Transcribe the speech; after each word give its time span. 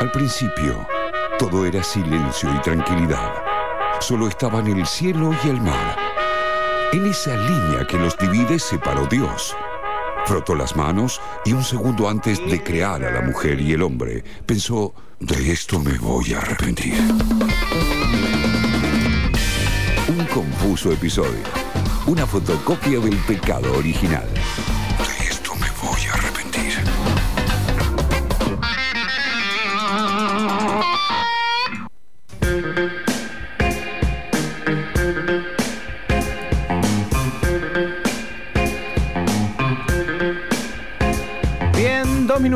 Al 0.00 0.12
principio, 0.12 0.86
todo 1.40 1.66
era 1.66 1.82
silencio 1.82 2.54
y 2.54 2.60
tranquilidad. 2.60 3.32
Solo 3.98 4.28
estaban 4.28 4.68
el 4.68 4.86
cielo 4.86 5.34
y 5.44 5.48
el 5.48 5.60
mar. 5.60 5.96
En 6.92 7.04
esa 7.06 7.36
línea 7.36 7.84
que 7.84 7.98
los 7.98 8.16
divide 8.16 8.60
se 8.60 8.78
paró 8.78 9.06
Dios. 9.06 9.56
Frotó 10.24 10.54
las 10.54 10.76
manos 10.76 11.20
y 11.44 11.52
un 11.52 11.64
segundo 11.64 12.08
antes 12.08 12.38
de 12.48 12.62
crear 12.62 13.02
a 13.02 13.10
la 13.10 13.22
mujer 13.22 13.60
y 13.60 13.72
el 13.72 13.82
hombre, 13.82 14.22
pensó, 14.46 14.94
de 15.18 15.50
esto 15.50 15.80
me 15.80 15.98
voy 15.98 16.32
a 16.32 16.38
arrepentir. 16.38 16.94
Un 20.06 20.24
confuso 20.26 20.92
episodio. 20.92 21.42
Una 22.06 22.24
fotocopia 22.24 23.00
del 23.00 23.16
pecado 23.16 23.76
original. 23.76 24.28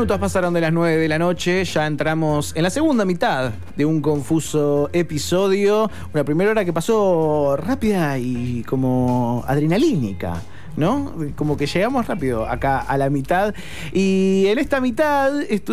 Minutos 0.03 0.19
pasaron 0.19 0.53
de 0.53 0.59
las 0.59 0.73
nueve 0.73 0.97
de 0.97 1.07
la 1.07 1.17
noche, 1.17 1.63
ya 1.63 1.87
entramos 1.87 2.51
en 2.57 2.63
la 2.63 2.69
segunda 2.69 3.05
mitad 3.05 3.53
de 3.77 3.85
un 3.85 4.01
confuso 4.01 4.89
episodio, 4.91 5.89
una 6.13 6.25
primera 6.25 6.51
hora 6.51 6.65
que 6.65 6.73
pasó 6.73 7.55
rápida 7.55 8.19
y 8.19 8.65
como 8.67 9.45
adrenalínica. 9.47 10.41
¿No? 10.75 11.13
Como 11.35 11.55
que 11.55 11.67
llegamos 11.67 12.07
rápido 12.07 12.47
acá 12.47 12.79
a 12.79 12.97
la 12.97 13.11
mitad. 13.11 13.53
Y 13.93 14.45
en 14.47 14.57
esta 14.57 14.81
mitad 14.81 15.31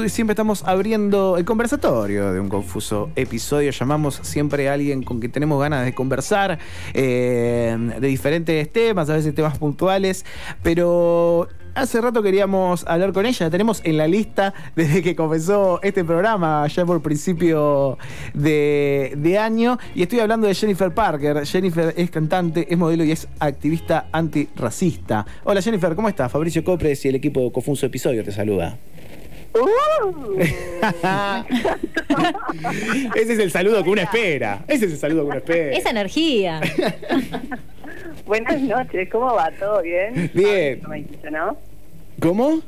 siempre 0.08 0.32
estamos 0.34 0.62
abriendo 0.64 1.38
el 1.38 1.46
conversatorio 1.46 2.34
de 2.34 2.38
un 2.38 2.50
confuso 2.50 3.10
episodio. 3.16 3.70
Llamamos 3.70 4.20
siempre 4.22 4.68
a 4.68 4.74
alguien 4.74 5.02
con 5.02 5.18
quien 5.18 5.32
tenemos 5.32 5.58
ganas 5.58 5.86
de 5.86 5.94
conversar 5.94 6.58
eh, 6.92 7.74
de 7.98 8.06
diferentes 8.06 8.70
temas, 8.70 9.08
a 9.08 9.14
veces 9.14 9.34
temas 9.34 9.56
puntuales. 9.56 10.26
Pero 10.62 11.48
Hace 11.80 11.98
rato 12.02 12.22
queríamos 12.22 12.86
hablar 12.86 13.10
con 13.14 13.24
ella, 13.24 13.46
la 13.46 13.50
tenemos 13.50 13.80
en 13.84 13.96
la 13.96 14.06
lista 14.06 14.52
desde 14.76 15.02
que 15.02 15.16
comenzó 15.16 15.80
este 15.82 16.04
programa, 16.04 16.66
ya 16.66 16.84
por 16.84 17.00
principio 17.00 17.96
de, 18.34 19.14
de 19.16 19.38
año, 19.38 19.78
y 19.94 20.02
estoy 20.02 20.20
hablando 20.20 20.46
de 20.46 20.54
Jennifer 20.54 20.92
Parker. 20.92 21.46
Jennifer 21.46 21.94
es 21.96 22.10
cantante, 22.10 22.66
es 22.68 22.76
modelo 22.76 23.02
y 23.02 23.12
es 23.12 23.26
activista 23.38 24.08
antirracista. 24.12 25.24
Hola 25.42 25.62
Jennifer, 25.62 25.94
¿cómo 25.94 26.10
estás? 26.10 26.30
Fabricio 26.30 26.62
Copres 26.62 27.02
y 27.06 27.08
el 27.08 27.14
equipo 27.14 27.40
de 27.40 27.50
Confuso 27.50 27.86
Episodio 27.86 28.22
te 28.22 28.32
saluda. 28.32 28.76
Uh, 29.54 30.38
Ese 33.14 33.32
es 33.32 33.38
el 33.38 33.50
saludo 33.50 33.82
que 33.82 33.88
uno 33.88 34.02
espera. 34.02 34.64
Ese 34.68 34.84
es 34.84 34.92
el 34.92 34.98
saludo 34.98 35.22
que 35.22 35.28
uno 35.28 35.38
espera. 35.38 35.72
esa 35.78 35.88
energía. 35.88 36.60
Buenas 38.26 38.60
noches, 38.60 39.08
¿cómo 39.10 39.34
va? 39.34 39.50
¿Todo 39.58 39.80
bien? 39.82 40.30
Bien. 40.34 40.82
Dijiste, 40.92 41.30
¿no? 41.30 41.56
¿Cómo? 42.18 42.60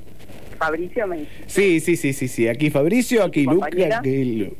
Fabricio 0.59 1.07
me. 1.07 1.27
Sí, 1.47 1.81
sí, 1.81 1.97
sí, 1.97 2.13
sí, 2.13 2.29
sí. 2.29 2.49
Aquí 2.49 2.71
Fabricio, 2.71 3.25
aquí 3.25 3.45
Luca, 3.45 3.69
aquí 3.99 4.25
Lu. 4.25 4.55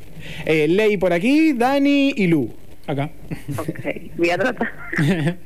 Eh, 0.45 0.67
Ley 0.69 0.97
por 0.97 1.13
aquí, 1.13 1.53
Dani 1.53 2.13
y 2.17 2.27
Lu. 2.27 2.51
Acá. 2.87 3.11
Ok, 3.59 3.81
voy 4.17 4.31
a 4.31 4.39
tratar. 4.39 4.73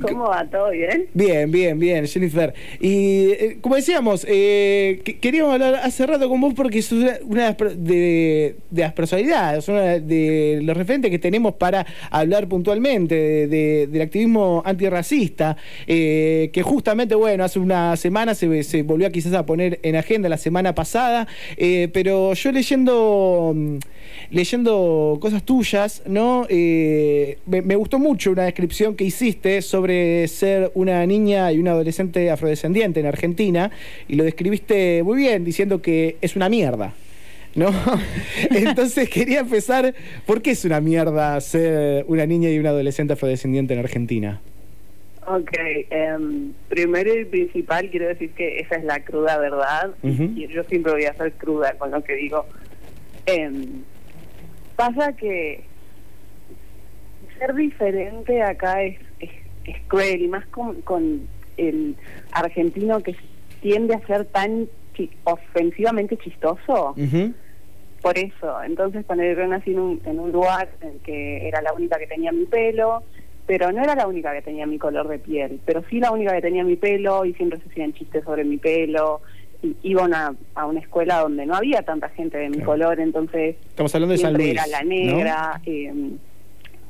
¿Cómo 0.00 0.24
va? 0.28 0.44
¿Todo 0.50 0.70
bien? 0.70 1.06
Bien, 1.14 1.50
bien, 1.50 1.78
bien, 1.78 2.06
Jennifer. 2.06 2.54
Y 2.80 3.30
eh, 3.30 3.58
como 3.60 3.76
decíamos, 3.76 4.26
eh, 4.28 5.00
que- 5.04 5.18
queríamos 5.18 5.52
hablar 5.54 5.74
hace 5.76 6.06
rato 6.06 6.28
con 6.28 6.40
vos 6.40 6.54
porque 6.54 6.78
es 6.78 6.92
una, 6.92 7.14
una 7.24 7.52
de, 7.52 8.56
de- 8.70 8.82
las 8.82 8.92
personalidades, 8.92 9.68
una 9.68 9.98
de 9.98 10.60
los 10.62 10.76
referentes 10.76 11.10
que 11.10 11.18
tenemos 11.18 11.54
para 11.54 11.86
hablar 12.10 12.48
puntualmente 12.48 13.14
de- 13.14 13.46
de- 13.46 13.86
del 13.86 14.02
activismo 14.02 14.62
antirracista, 14.64 15.56
eh, 15.86 16.50
que 16.52 16.62
justamente, 16.62 17.14
bueno, 17.14 17.44
hace 17.44 17.58
una 17.58 17.96
semana 17.96 18.34
se, 18.34 18.62
se 18.62 18.82
volvió 18.82 19.10
quizás 19.10 19.34
a 19.34 19.46
poner 19.46 19.80
en 19.82 19.96
agenda 19.96 20.28
la 20.28 20.38
semana 20.38 20.74
pasada, 20.74 21.26
pero 21.92 22.34
yo 22.34 22.52
leyendo, 22.52 23.52
mm, 23.54 23.76
leyendo 24.30 25.18
cosas 25.20 25.42
tuyas, 25.44 26.02
¿no? 26.06 26.46
Eh, 26.56 27.38
me, 27.46 27.62
me 27.62 27.74
gustó 27.74 27.98
mucho 27.98 28.30
una 28.30 28.44
descripción 28.44 28.94
que 28.94 29.02
hiciste 29.02 29.60
sobre 29.60 30.28
ser 30.28 30.70
una 30.74 31.04
niña 31.04 31.50
y 31.50 31.58
una 31.58 31.72
adolescente 31.72 32.30
afrodescendiente 32.30 33.00
en 33.00 33.06
Argentina, 33.06 33.72
y 34.06 34.14
lo 34.14 34.22
describiste 34.22 35.02
muy 35.02 35.16
bien, 35.16 35.44
diciendo 35.44 35.82
que 35.82 36.16
es 36.20 36.36
una 36.36 36.48
mierda. 36.48 36.94
¿No? 37.56 37.70
Entonces 38.50 39.08
quería 39.10 39.40
empezar, 39.40 39.94
¿por 40.26 40.42
qué 40.42 40.52
es 40.52 40.64
una 40.64 40.80
mierda 40.80 41.40
ser 41.40 42.04
una 42.06 42.24
niña 42.24 42.50
y 42.50 42.58
una 42.60 42.70
adolescente 42.70 43.14
afrodescendiente 43.14 43.74
en 43.74 43.80
Argentina? 43.80 44.40
Ok, 45.26 45.50
em, 45.90 46.52
primero 46.68 47.18
y 47.18 47.24
principal 47.24 47.90
quiero 47.90 48.06
decir 48.08 48.30
que 48.30 48.60
esa 48.60 48.76
es 48.76 48.84
la 48.84 49.00
cruda 49.00 49.38
verdad 49.38 49.90
y 50.02 50.46
yo 50.48 50.62
siempre 50.64 50.92
voy 50.92 51.04
a 51.04 51.14
ser 51.14 51.32
cruda 51.32 51.74
con 51.78 51.90
lo 51.90 52.04
que 52.04 52.14
digo. 52.14 52.46
Em, 53.26 53.82
pasa 54.76 55.14
que 55.14 55.62
ser 57.38 57.54
diferente 57.54 58.42
acá 58.42 58.82
es, 58.82 58.98
es, 59.20 59.30
es 59.66 59.76
cruel 59.88 60.22
y 60.22 60.28
más 60.28 60.46
con, 60.46 60.80
con 60.82 61.26
el 61.56 61.96
argentino 62.32 63.00
que 63.00 63.14
tiende 63.60 63.94
a 63.94 64.06
ser 64.06 64.24
tan 64.26 64.66
chi- 64.94 65.10
ofensivamente 65.24 66.16
chistoso. 66.16 66.94
Por 68.02 68.18
eso, 68.18 68.62
entonces 68.62 69.04
poner 69.06 69.36
yo 69.36 69.46
nací 69.46 69.70
en 69.72 69.78
un, 69.78 70.00
en 70.04 70.20
un 70.20 70.30
lugar 70.30 70.68
en 70.82 70.98
que 71.00 71.48
era 71.48 71.62
la 71.62 71.72
única 71.72 71.98
que 71.98 72.06
tenía 72.06 72.32
mi 72.32 72.44
pelo, 72.44 73.02
pero 73.46 73.72
no 73.72 73.82
era 73.82 73.94
la 73.94 74.06
única 74.06 74.32
que 74.34 74.42
tenía 74.42 74.66
mi 74.66 74.78
color 74.78 75.08
de 75.08 75.18
piel, 75.18 75.58
pero 75.64 75.82
sí 75.88 76.00
la 76.00 76.10
única 76.10 76.34
que 76.34 76.42
tenía 76.42 76.64
mi 76.64 76.76
pelo 76.76 77.24
y 77.24 77.32
siempre 77.34 77.58
se 77.60 77.68
hacían 77.70 77.94
chistes 77.94 78.22
sobre 78.24 78.44
mi 78.44 78.58
pelo. 78.58 79.22
Y 79.62 79.74
iba 79.82 80.02
a 80.02 80.04
una, 80.04 80.34
a 80.54 80.66
una 80.66 80.80
escuela 80.80 81.20
donde 81.20 81.46
no 81.46 81.54
había 81.54 81.80
tanta 81.80 82.10
gente 82.10 82.36
de 82.36 82.48
mi 82.50 82.56
Claro. 82.56 82.72
color, 82.72 83.00
entonces 83.00 83.56
Estamos 83.68 83.94
hablando 83.94 84.12
de 84.12 84.18
San 84.18 84.32
siempre 84.36 84.44
Luis. 84.52 84.58
era 84.58 84.66
la 84.66 84.82
¿no? 84.82 84.88
negra, 84.90 85.60
eh, 85.64 85.92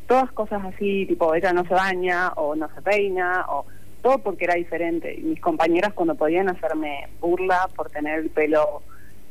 todas 0.07 0.31
cosas 0.33 0.63
así, 0.65 1.07
tipo 1.07 1.35
ella 1.35 1.53
no 1.53 1.65
se 1.67 1.75
baña 1.75 2.29
o 2.37 2.55
no 2.55 2.69
se 2.75 2.83
peina, 2.83 3.45
o 3.49 3.65
todo 4.03 4.19
porque 4.19 4.45
era 4.45 4.55
diferente. 4.55 5.15
Y 5.15 5.23
mis 5.23 5.41
compañeras 5.41 5.93
cuando 5.95 6.15
podían 6.15 6.49
hacerme 6.49 7.09
burla 7.21 7.69
por 7.75 7.89
tener 7.91 8.19
el 8.21 8.31
pelo 8.31 8.83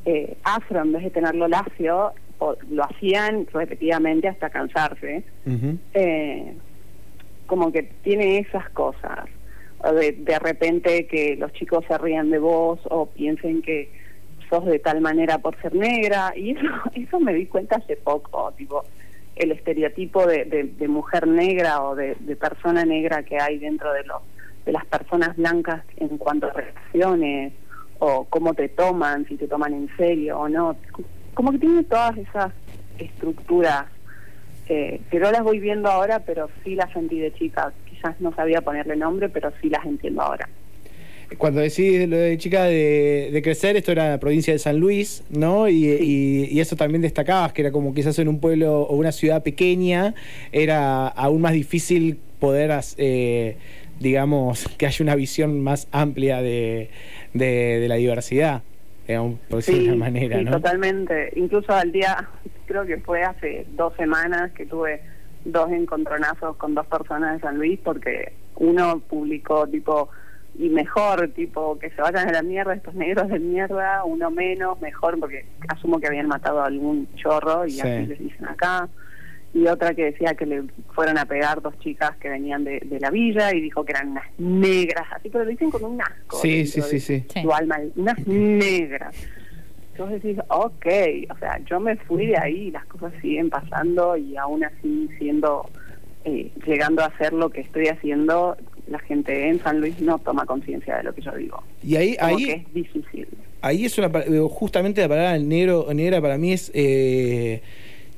eh, 0.06 0.36
afro 0.44 0.82
en 0.82 0.92
vez 0.92 1.04
de 1.04 1.10
tenerlo 1.12 1.48
lacio, 1.48 2.12
o- 2.40 2.56
lo 2.70 2.84
hacían 2.84 3.48
repetidamente 3.54 4.28
hasta 4.28 4.50
cansarse. 4.50 5.24
Eh, 5.94 6.54
como 7.46 7.72
que 7.72 7.84
tiene 7.84 8.40
esas 8.40 8.70
cosas. 8.72 9.26
O 9.86 9.92
de, 9.94 10.14
de 10.14 10.40
repente 10.40 11.06
que 11.08 11.36
los 11.36 11.52
chicos 11.54 11.84
se 11.88 11.98
rían 11.98 12.30
de 12.32 12.40
vos 12.40 12.80
o 12.90 13.06
piensen 13.08 13.62
que 13.62 13.92
sos 14.50 14.66
de 14.66 14.80
tal 14.80 15.02
manera 15.02 15.38
por 15.38 15.56
ser 15.62 15.76
negra. 15.76 16.34
Y 16.36 16.52
eso, 16.52 16.68
eso 16.96 17.20
me 17.20 17.34
di 17.34 17.46
cuenta 17.46 17.76
hace 17.76 17.96
poco, 17.98 18.52
tipo 18.58 18.84
el 19.36 19.52
estereotipo 19.52 20.26
de, 20.28 20.46
de- 20.46 20.88
mujer 20.88 21.28
negra 21.28 21.82
o 21.84 21.96
de, 21.96 22.16
persona 22.40 22.86
negra 22.86 23.24
que 23.24 23.40
hay 23.40 23.58
dentro 23.58 23.92
de 23.94 24.04
los 24.04 24.22
de 24.66 24.72
las 24.72 24.86
personas 24.86 25.36
blancas 25.36 25.84
en 25.98 26.18
cuanto 26.18 26.48
a 26.48 26.54
relaciones 26.54 27.54
o 28.00 28.26
cómo 28.26 28.54
te 28.54 28.70
toman, 28.70 29.26
si 29.28 29.36
te 29.36 29.48
toman 29.48 29.74
en 29.74 29.90
serio 29.98 30.40
o 30.40 30.48
no. 30.48 30.78
Como 31.34 31.52
que 31.52 31.58
tiene 31.60 31.84
todas 31.84 32.18
esas 32.18 32.54
estructuras 32.98 33.86
eh, 34.68 35.02
que 35.12 35.20
no 35.20 35.32
las 35.32 35.44
voy 35.44 35.60
viendo 35.60 35.90
ahora, 35.90 36.20
pero 36.20 36.50
sí 36.64 36.76
las 36.76 36.92
sentí 36.94 37.20
de 37.20 37.34
chica. 37.34 37.74
Quizás 37.90 38.20
no 38.22 38.34
sabía 38.36 38.62
ponerle 38.62 38.96
nombre, 38.96 39.28
pero 39.30 39.52
sí 39.62 39.70
las 39.70 39.86
entiendo 39.86 40.22
ahora. 40.22 40.48
Cuando 41.38 41.62
decís 41.62 42.08
lo 42.08 42.18
de 42.18 42.38
chica 42.38 42.64
de, 42.66 43.30
de 43.32 43.42
crecer, 43.42 43.76
esto 43.76 43.92
era 43.92 44.10
la 44.10 44.20
provincia 44.20 44.54
de 44.54 44.60
San 44.60 44.78
Luis, 44.80 45.24
¿no? 45.30 45.68
Y, 45.70 45.86
y- 45.90 46.46
y 46.52 46.60
eso 46.60 46.76
también 46.76 47.02
destacabas, 47.02 47.54
que 47.54 47.62
era 47.62 47.72
como 47.72 47.94
quizás 47.94 48.18
en 48.20 48.28
un 48.28 48.40
pueblo 48.40 48.82
o 48.82 48.96
una 48.96 49.12
ciudad 49.12 49.44
pequeña, 49.44 50.14
era 50.52 51.08
aún 51.08 51.42
más 51.42 51.54
difícil 51.54 52.18
poder, 52.40 52.72
eh, 52.98 53.58
digamos, 54.00 54.66
que 54.78 54.86
haya 54.86 55.04
una 55.04 55.16
visión 55.16 55.62
más 55.62 55.88
amplia 55.92 56.42
de, 56.42 56.90
de- 57.34 57.80
de 57.80 57.88
la 57.88 57.96
diversidad, 57.96 58.62
digamos, 59.08 59.40
por 59.50 59.58
decirlo 59.58 59.82
de 59.84 59.88
una 59.90 59.98
manera, 59.98 60.38
sí, 60.40 60.46
¿no? 60.46 60.52
totalmente. 60.52 61.32
Incluso 61.36 61.74
al 61.74 61.92
día, 61.92 62.30
creo 62.66 62.86
que 62.86 62.98
fue 62.98 63.24
hace 63.24 63.66
dos 63.76 63.94
semanas 63.98 64.52
que 64.54 64.66
tuve 64.66 65.02
dos 65.46 65.70
encontronazos 65.72 66.56
con 66.58 66.74
dos 66.74 66.88
personas 66.88 67.36
de 67.36 67.42
San 67.42 67.58
Luis 67.58 67.80
porque 67.84 68.34
uno 68.56 69.00
publicó 69.10 69.68
tipo 69.68 70.10
y 70.58 70.70
mejor, 70.70 71.30
tipo 71.30 71.78
que 71.80 71.90
se 71.92 72.02
vayan 72.02 72.30
a 72.30 72.32
la 72.32 72.44
mierda 72.44 72.74
estos 72.76 72.94
negros 72.94 73.28
de 73.30 73.40
mierda, 73.40 74.04
uno 74.06 74.30
menos, 74.30 74.80
mejor, 74.82 75.20
porque 75.20 75.46
asumo 75.68 76.00
que 76.00 76.08
habían 76.08 76.28
matado 76.28 76.62
a 76.62 76.68
algún 76.68 77.08
chorro 77.16 77.66
y 77.66 77.72
Sí. 77.72 77.82
así 77.82 78.06
les 78.06 78.20
dicen 78.20 78.48
acá. 78.48 78.88
Y 79.56 79.68
otra 79.68 79.94
que 79.94 80.06
decía 80.06 80.34
que 80.34 80.48
le 80.48 80.64
fueron 80.96 81.18
a 81.20 81.26
pegar 81.26 81.62
dos 81.62 81.78
chicas 81.80 82.16
que 82.18 82.28
venían 82.28 82.64
de, 82.64 82.80
de 82.86 83.00
la 83.00 83.12
villa 83.12 83.54
y 83.54 83.62
dijo 83.62 83.86
que 83.86 83.92
eran 83.92 84.10
unas 84.10 84.26
negras, 84.40 85.06
así, 85.16 85.30
pero 85.30 85.44
lo 85.44 85.50
dicen 85.52 85.70
con 85.70 85.84
un 85.84 86.02
asco. 86.02 86.38
Sí, 86.38 86.66
sí, 86.66 86.82
sí, 86.82 87.00
sí. 87.00 87.26
Sí. 87.32 87.48
Alma, 87.54 87.78
unas 87.96 88.28
negras. 88.28 89.16
Entonces 89.92 90.24
decís, 90.24 90.40
ok, 90.50 90.86
o 91.30 91.38
sea, 91.38 91.60
yo 91.66 91.80
me 91.80 91.96
fui 91.98 92.26
de 92.26 92.38
ahí 92.38 92.68
y 92.68 92.72
las 92.72 92.86
cosas 92.88 93.14
siguen 93.22 93.52
pasando 93.52 94.18
y 94.18 94.36
aún 94.38 94.64
así 94.64 95.08
siendo, 95.20 95.70
eh, 96.26 96.52
llegando 96.66 97.04
a 97.04 97.08
hacer 97.08 97.32
lo 97.32 97.52
que 97.52 97.62
estoy 97.62 97.88
haciendo, 97.90 98.58
la 98.88 99.00
gente 99.00 99.50
en 99.50 99.60
San 99.62 99.80
Luis 99.80 100.00
no 100.02 100.18
toma 100.20 100.46
conciencia 100.46 100.98
de 100.98 101.04
lo 101.04 101.14
que 101.16 101.22
yo 101.22 101.32
digo. 101.34 101.64
Y 101.84 101.96
ahí, 101.96 102.16
Como 102.18 102.36
ahí, 102.38 102.46
que 102.46 102.52
es 102.54 102.74
difícil. 102.74 103.28
ahí 103.62 103.86
es 103.86 103.98
una 103.98 104.10
justamente 104.50 105.02
la 105.02 105.08
palabra 105.10 105.38
negro 105.40 105.88
negra 105.94 106.22
para 106.22 106.38
mí 106.38 106.52
es 106.54 106.70
eh, 106.74 107.62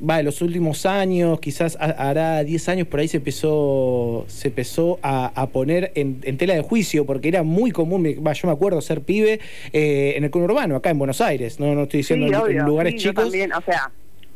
va 0.08 0.20
en 0.20 0.26
los 0.26 0.42
últimos 0.42 0.86
años 0.86 1.40
quizás 1.40 1.78
ha- 1.80 2.10
hará 2.10 2.44
10 2.44 2.68
años 2.70 2.88
por 2.88 3.00
ahí 3.00 3.08
se 3.08 3.18
empezó 3.18 4.26
se 4.28 4.50
empezó 4.50 5.00
a, 5.02 5.28
a 5.40 5.48
poner 5.48 5.92
en, 5.96 6.20
en 6.24 6.38
tela 6.38 6.54
de 6.56 6.62
juicio 6.62 7.06
porque 7.06 7.28
era 7.30 7.44
muy 7.44 7.72
común 7.72 8.04
va, 8.26 8.34
yo 8.34 8.48
me 8.48 8.54
acuerdo 8.54 8.82
ser 8.82 9.02
pibe 9.02 9.40
eh, 9.72 10.14
en 10.18 10.24
el 10.26 10.32
conurbano 10.32 10.76
acá 10.76 10.90
en 10.90 10.98
Buenos 10.98 11.22
Aires 11.22 11.60
no 11.60 11.74
no 11.76 11.84
estoy 11.84 12.00
diciendo 12.00 12.28
sí, 12.46 12.52
en- 12.52 12.66
lugares 12.66 12.94
sí, 12.94 13.00
yo 13.00 13.12
chicos 13.12 13.24
también, 13.26 13.54
o 13.54 13.62
sea, 13.62 13.90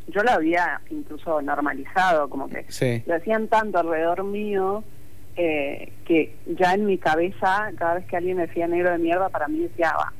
yo 0.08 0.22
lo 0.22 0.30
había 0.30 0.80
incluso 0.90 1.42
normalizado, 1.42 2.28
como 2.30 2.48
que 2.48 2.64
sí 2.68 3.02
lo 3.06 3.14
decían 3.14 3.46
tanto 3.48 3.78
alrededor 3.78 4.24
mío 4.24 4.82
eh, 5.42 5.92
que 6.04 6.34
ya 6.58 6.74
en 6.74 6.84
mi 6.86 6.98
cabeza, 6.98 7.70
cada 7.78 7.94
vez 7.94 8.06
que 8.06 8.16
alguien 8.16 8.36
me 8.36 8.46
decía 8.46 8.66
negro 8.68 8.90
de 8.90 8.98
mierda, 8.98 9.28
para 9.30 9.48
mí 9.48 9.60
decía, 9.60 9.92
"Ah, 9.96 10.12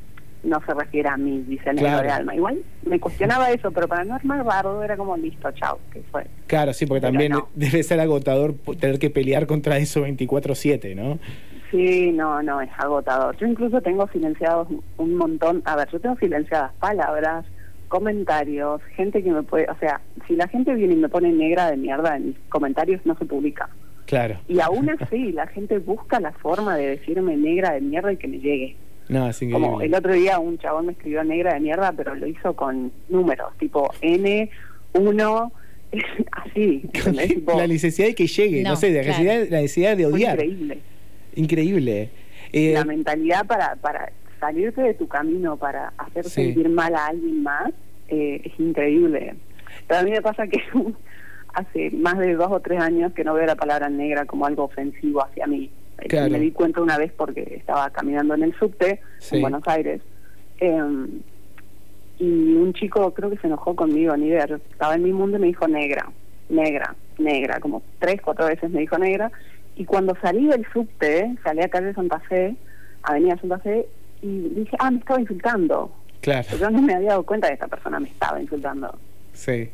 no 0.43 0.59
se 0.65 0.73
refiere 0.73 1.09
a 1.11 1.19
mí, 1.19 1.45
dice 1.47 1.67
negro 1.75 1.83
Claro. 1.91 2.03
de 2.05 2.11
alma. 2.11 2.35
Igual 2.35 2.59
me 2.87 2.99
cuestionaba 2.99 3.51
eso, 3.51 3.71
pero 3.73 3.87
para 3.89 4.05
no 4.05 4.15
armar 4.15 4.43
bardo 4.43 4.83
era 4.83 4.97
como 4.97 5.15
listo, 5.17 5.51
chao, 5.53 5.79
que 5.93 6.01
fue. 6.11 6.27
claro 6.47 6.73
sí 6.73 6.87
porque 6.87 7.03
Pero 7.03 7.13
también 7.13 7.33
no. 7.33 7.49
debe 7.55 7.83
ser 7.83 8.01
agotador 8.01 8.55
tener 8.81 8.99
que 8.99 9.11
pelear 9.11 9.47
contra 9.47 9.77
eso 9.77 10.01
24/7 10.07 10.95
no 10.95 11.19
Sí, 11.71 12.11
no, 12.13 12.43
no, 12.43 12.61
es 12.61 12.71
agotador. 12.79 13.37
Yo 13.37 13.47
incluso 13.47 13.81
tengo 13.81 14.09
silenciados 14.09 14.67
un 14.97 15.15
montón, 15.17 15.63
a 15.67 15.77
ver, 15.77 15.89
yo 15.93 16.01
tengo 16.01 16.17
silenciadas 16.17 16.73
palabras, 16.81 17.45
comentarios, 17.89 18.81
gente 18.97 19.23
que 19.23 19.31
me 19.31 19.43
puede, 19.43 19.67
o 19.71 19.77
sea, 19.79 20.01
si 20.27 20.35
la 20.37 20.49
gente 20.49 20.75
viene 20.75 20.95
y 20.95 20.97
me 20.97 21.09
pone 21.09 21.31
negra 21.33 21.71
de 21.71 21.77
mierda 21.77 22.17
en 22.17 22.29
mis 22.29 22.37
comentarios, 22.49 23.01
no 23.05 23.15
se 23.19 23.25
publica. 23.27 23.69
Claro 24.07 24.39
Y 24.49 24.61
aún 24.61 24.91
así, 24.91 25.33
la 25.33 25.47
gente 25.47 25.79
busca 25.79 26.21
la 26.21 26.33
forma 26.33 26.77
de 26.77 26.89
decirme 26.97 27.37
negra 27.37 27.73
de 27.73 27.81
mierda 27.81 28.13
y 28.13 28.17
que 28.17 28.29
me 28.29 28.39
llegue. 28.39 28.77
no 29.09 29.29
es 29.29 29.41
increíble 29.43 29.67
Como 29.69 29.81
el 29.83 29.95
otro 29.95 30.13
día 30.15 30.39
un 30.39 30.59
chabón 30.59 30.87
me 30.87 30.93
escribió 30.93 31.23
negra 31.25 31.55
de 31.55 31.61
mierda, 31.61 31.93
pero 31.93 32.15
lo 32.15 32.27
hizo 32.27 32.55
con 32.55 32.93
números, 33.09 33.53
tipo 33.59 33.93
N, 34.01 34.51
1, 34.95 35.53
así. 36.33 36.83
la 37.57 37.67
necesidad 37.67 38.09
de 38.09 38.15
que 38.15 38.27
llegue, 38.27 38.63
no, 38.63 38.71
No, 38.71 38.77
sé, 38.77 38.91
la, 38.93 39.03
claro. 39.03 39.19
necesidad, 39.23 39.49
la 39.51 39.61
necesidad 39.61 39.97
de 39.97 40.05
fue 40.05 40.13
odiar. 40.13 40.35
increíble. 40.45 40.79
Increíble. 41.37 42.11
Eh, 42.53 42.73
La 42.75 42.85
mentalidad 42.85 43.47
para, 43.47 43.77
para 43.77 44.13
salirte 44.41 44.83
de 44.83 44.95
tu 44.95 45.07
camino, 45.07 45.57
para 45.57 45.93
hacer 45.99 46.25
Sí. 46.25 46.31
sentir 46.47 46.69
mal 46.69 46.95
a 46.95 47.07
alguien 47.07 47.43
más, 47.43 47.73
eh, 48.09 48.41
es 48.45 48.53
increíble. 48.59 49.35
Pero 49.87 50.01
a 50.01 50.03
mí 50.03 50.11
me 50.11 50.21
pasa 50.23 50.47
que 50.49 50.59
hace 51.55 51.91
más 51.93 52.19
de 52.19 52.35
dos 52.35 52.49
o 52.51 52.61
tres 52.61 52.81
años 52.81 53.13
que 53.13 53.25
no 53.25 53.35
veo 53.35 53.47
la 53.47 53.57
palabra 53.57 53.89
negra 53.89 54.25
como 54.27 54.47
algo 54.47 54.65
ofensivo 54.65 55.25
hacia 55.25 55.47
mí. 55.47 55.71
Eh, 55.99 56.07
Claro. 56.09 56.31
Me 56.31 56.39
di 56.41 56.51
cuenta 56.51 56.81
una 56.81 56.97
vez 56.99 57.13
porque 57.13 57.43
estaba 57.57 57.91
caminando 57.91 58.35
en 58.35 58.43
el 58.45 58.55
subte 58.59 59.01
Sí. 59.19 59.37
en 59.37 59.43
Buenos 59.43 59.67
Aires. 59.69 60.01
eh, 60.61 60.83
y 62.19 62.55
un 62.55 62.75
chico 62.75 63.13
creo 63.15 63.31
que 63.31 63.39
se 63.39 63.47
enojó 63.47 63.75
conmigo, 63.75 64.15
ni 64.17 64.27
idea. 64.27 64.47
Yo 64.47 64.57
estaba 64.57 64.95
en 64.95 65.03
mi 65.05 65.13
mundo 65.13 65.39
y 65.39 65.41
me 65.41 65.47
dijo 65.47 65.67
negra, 65.67 66.11
negra, 66.51 66.95
negra. 67.19 67.61
Como 67.61 67.83
tres, 67.99 68.21
cuatro 68.23 68.47
veces 68.47 68.71
me 68.71 68.81
dijo 68.81 68.99
negra. 68.99 69.33
Y 69.77 69.87
cuando 69.87 70.15
salí 70.21 70.47
del 70.47 70.67
subte, 70.73 71.35
salí 71.43 71.63
a 71.63 71.69
calle 71.69 71.95
Santa 71.95 72.19
Fe, 72.21 72.55
Avenida 73.05 73.39
Santa 73.39 73.59
Fe, 73.61 73.87
y 74.21 74.49
dije, 74.51 74.77
ah, 74.81 74.91
me 74.91 74.99
estaba 74.99 75.19
insultando. 75.21 75.91
claro, 76.21 76.49
Yo 76.59 76.69
no 76.71 76.83
me 76.83 76.95
había 76.95 77.11
dado 77.11 77.23
cuenta 77.23 77.47
de 77.47 77.53
que 77.53 77.55
esta 77.55 77.69
persona 77.69 77.99
me 77.99 78.09
estaba 78.09 78.41
insultando. 78.41 78.95
sí. 79.33 79.71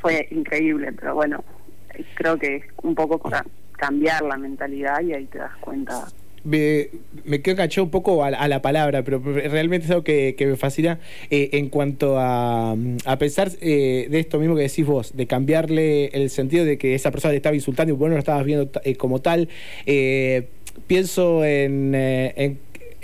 Fue 0.00 0.28
increíble, 0.30 0.92
pero 0.92 1.14
bueno, 1.14 1.44
creo 2.14 2.38
que 2.38 2.56
es 2.56 2.64
un 2.82 2.94
poco 2.94 3.18
ca- 3.18 3.44
cambiar 3.72 4.22
la 4.22 4.36
mentalidad 4.36 5.00
y 5.02 5.12
ahí 5.12 5.24
te 5.26 5.38
das 5.38 5.54
cuenta. 5.60 6.06
Me, 6.44 6.90
quedo 7.42 7.56
cachado 7.56 7.84
un 7.86 7.90
poco 7.90 8.22
a, 8.22 8.30
la- 8.30 8.62
palabra, 8.62 9.02
pero 9.02 9.18
realmente 9.18 9.86
es 9.86 9.90
algo 9.90 10.04
que, 10.04 10.36
me 10.38 10.54
fascina 10.56 11.00
eh, 11.28 11.50
en 11.54 11.68
cuanto 11.70 12.18
a, 12.20 12.76
a 13.04 13.18
pensar 13.18 13.50
eh, 13.60 14.06
de 14.08 14.20
esto 14.20 14.38
mismo 14.38 14.54
que 14.54 14.62
decís 14.62 14.86
vos, 14.86 15.16
de 15.16 15.26
cambiarle 15.26 16.06
el 16.06 16.30
sentido 16.30 16.64
de 16.64 16.78
que 16.78 16.94
esa 16.94 17.10
persona 17.10 17.32
te 17.32 17.38
estaba 17.38 17.56
insultando 17.56 17.92
y 17.92 17.96
vos 17.96 18.08
no 18.08 18.14
lo 18.14 18.20
estabas 18.20 18.44
viendo 18.44 18.70
eh, 18.84 18.94
como 18.94 19.20
tal. 19.20 19.48
Eh, 19.86 20.46
pienso 20.86 21.44
en, 21.44 21.92
eh, 21.96 22.32
en 22.36 22.60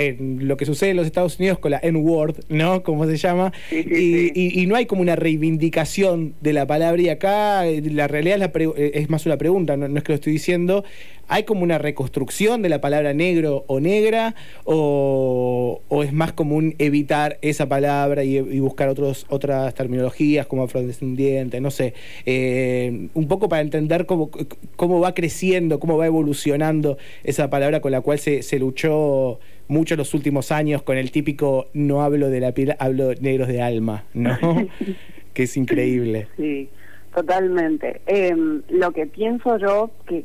en 0.09 0.49
lo 0.49 0.57
que 0.57 0.65
sucede 0.67 0.91
en 0.91 0.97
los 0.97 1.07
Estados 1.07 1.39
Unidos 1.39 1.59
con 1.59 1.71
la 1.73 1.81
N-word, 1.83 2.37
¿no? 2.49 2.83
Como 2.83 3.07
se 3.07 3.17
llama. 3.17 3.53
Sí, 3.71 3.83
sí, 3.83 3.89
y, 3.91 3.95
sí. 3.95 4.33
y- 4.35 4.63
y 4.63 4.67
no 4.67 4.77
hay 4.77 4.87
como 4.87 5.03
una 5.03 5.17
reivindicación 5.17 6.35
de 6.41 6.53
la 6.53 6.67
palabra. 6.67 7.01
Y 7.03 7.09
acá 7.09 7.67
eh, 7.67 7.81
la 7.83 8.09
realidad 8.09 8.35
es, 8.37 8.41
la 8.41 8.53
pre- 8.53 8.71
eh, 8.77 8.93
es 8.95 9.11
más 9.11 9.27
una 9.27 9.37
pregunta, 9.39 9.77
no, 9.77 9.89
no 9.89 9.99
es 9.99 10.05
que 10.05 10.13
lo 10.13 10.17
estoy 10.17 10.33
diciendo. 10.33 10.85
¿Hay 11.29 11.45
como 11.45 11.63
una 11.63 11.79
reconstrucción 11.79 12.61
de 12.63 12.69
la 12.69 12.81
palabra 12.81 13.15
negro 13.15 13.65
o 13.67 13.81
negra? 13.81 14.35
¿O, 14.65 15.81
o 15.89 16.03
es 16.03 16.13
más 16.13 16.33
común 16.33 16.75
evitar 16.79 17.39
esa 17.43 17.69
palabra 17.69 18.25
y, 18.25 18.37
y 18.37 18.61
buscar 18.61 18.89
otros, 18.89 19.25
otras 19.31 19.73
terminologías 19.75 20.47
como 20.47 20.65
afrodescendiente? 20.65 21.61
No 21.61 21.71
sé. 21.71 21.95
Eh, 22.27 23.09
un 23.15 23.29
poco 23.29 23.49
para 23.49 23.63
entender 23.63 24.05
cómo, 24.07 24.31
cómo 24.77 25.01
va 25.01 25.15
creciendo, 25.15 25.79
cómo 25.81 25.97
va 25.97 26.07
evolucionando 26.07 26.99
esa 27.25 27.49
palabra 27.49 27.81
con 27.81 27.93
la 27.93 28.01
cual 28.03 28.19
se, 28.19 28.43
se 28.43 28.59
luchó 28.59 29.39
mucho 29.69 29.97
los 29.97 30.12
últimos 30.14 30.53
años 30.53 30.82
con 30.82 30.97
el 30.99 31.11
típico 31.11 31.67
no 31.75 32.03
hablo 32.03 32.29
de 32.31 32.41
la 32.41 32.53
piel, 32.53 32.75
hablo 32.79 33.12
negros 33.20 33.49
de 33.49 33.62
alma, 33.62 34.05
¿no? 34.14 34.37
que 35.35 35.44
es 35.44 35.56
increíble. 35.56 36.29
Sí, 36.37 36.69
totalmente. 37.14 38.00
Em, 38.06 38.62
lo 38.69 38.93
que 38.93 39.06
pienso 39.06 39.56
yo, 39.59 39.91
que 40.06 40.25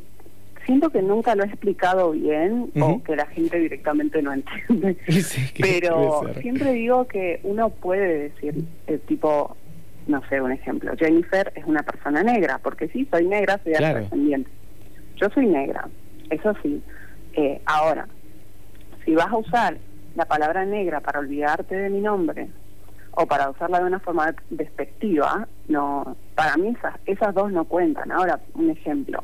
siento 0.65 0.89
que 0.89 1.01
nunca 1.01 1.33
lo 1.35 1.43
he 1.43 1.47
explicado 1.47 2.11
bien 2.11 2.71
o 2.79 3.01
que 3.03 3.15
la 3.15 3.25
gente 3.27 3.57
directamente 3.57 4.21
no 4.21 4.33
entiende. 4.33 4.97
Sí, 5.09 5.41
Pero 5.61 6.21
siempre 6.41 6.73
digo 6.73 7.07
que 7.07 7.39
uno 7.43 7.69
puede 7.69 8.29
decir, 8.29 8.53
eh, 8.87 8.99
tipo, 9.07 9.55
no 10.07 10.21
sé, 10.27 10.41
un 10.41 10.51
ejemplo, 10.51 10.91
Jennifer 10.97 11.53
es 11.55 11.63
una 11.65 11.83
persona 11.83 12.21
negra, 12.23 12.59
porque 12.61 12.89
sí, 12.89 13.07
soy 13.09 13.27
negra, 13.27 13.59
soy 13.63 13.73
Claro. 13.73 13.99
afrodescendiente. 13.99 14.49
Yo 15.15 15.29
soy 15.29 15.45
negra, 15.47 15.87
eso 16.29 16.53
sí. 16.61 16.81
Eh, 17.33 17.61
ahora, 17.65 18.07
si 19.07 19.15
vas 19.15 19.31
a 19.31 19.37
usar 19.37 19.77
la 20.15 20.25
palabra 20.25 20.65
negra 20.65 20.99
para 20.99 21.19
olvidarte 21.19 21.75
de 21.75 21.89
mi 21.89 22.01
nombre 22.01 22.49
o 23.11 23.25
para 23.25 23.49
usarla 23.49 23.79
de 23.79 23.85
una 23.85 24.01
forma 24.01 24.35
despectiva, 24.49 25.47
no, 25.69 26.17
para 26.35 26.57
mí 26.57 26.75
esas, 26.77 26.95
esas 27.05 27.33
dos 27.33 27.51
no 27.51 27.63
cuentan. 27.63 28.11
Ahora, 28.11 28.39
un 28.53 28.69
ejemplo. 28.69 29.23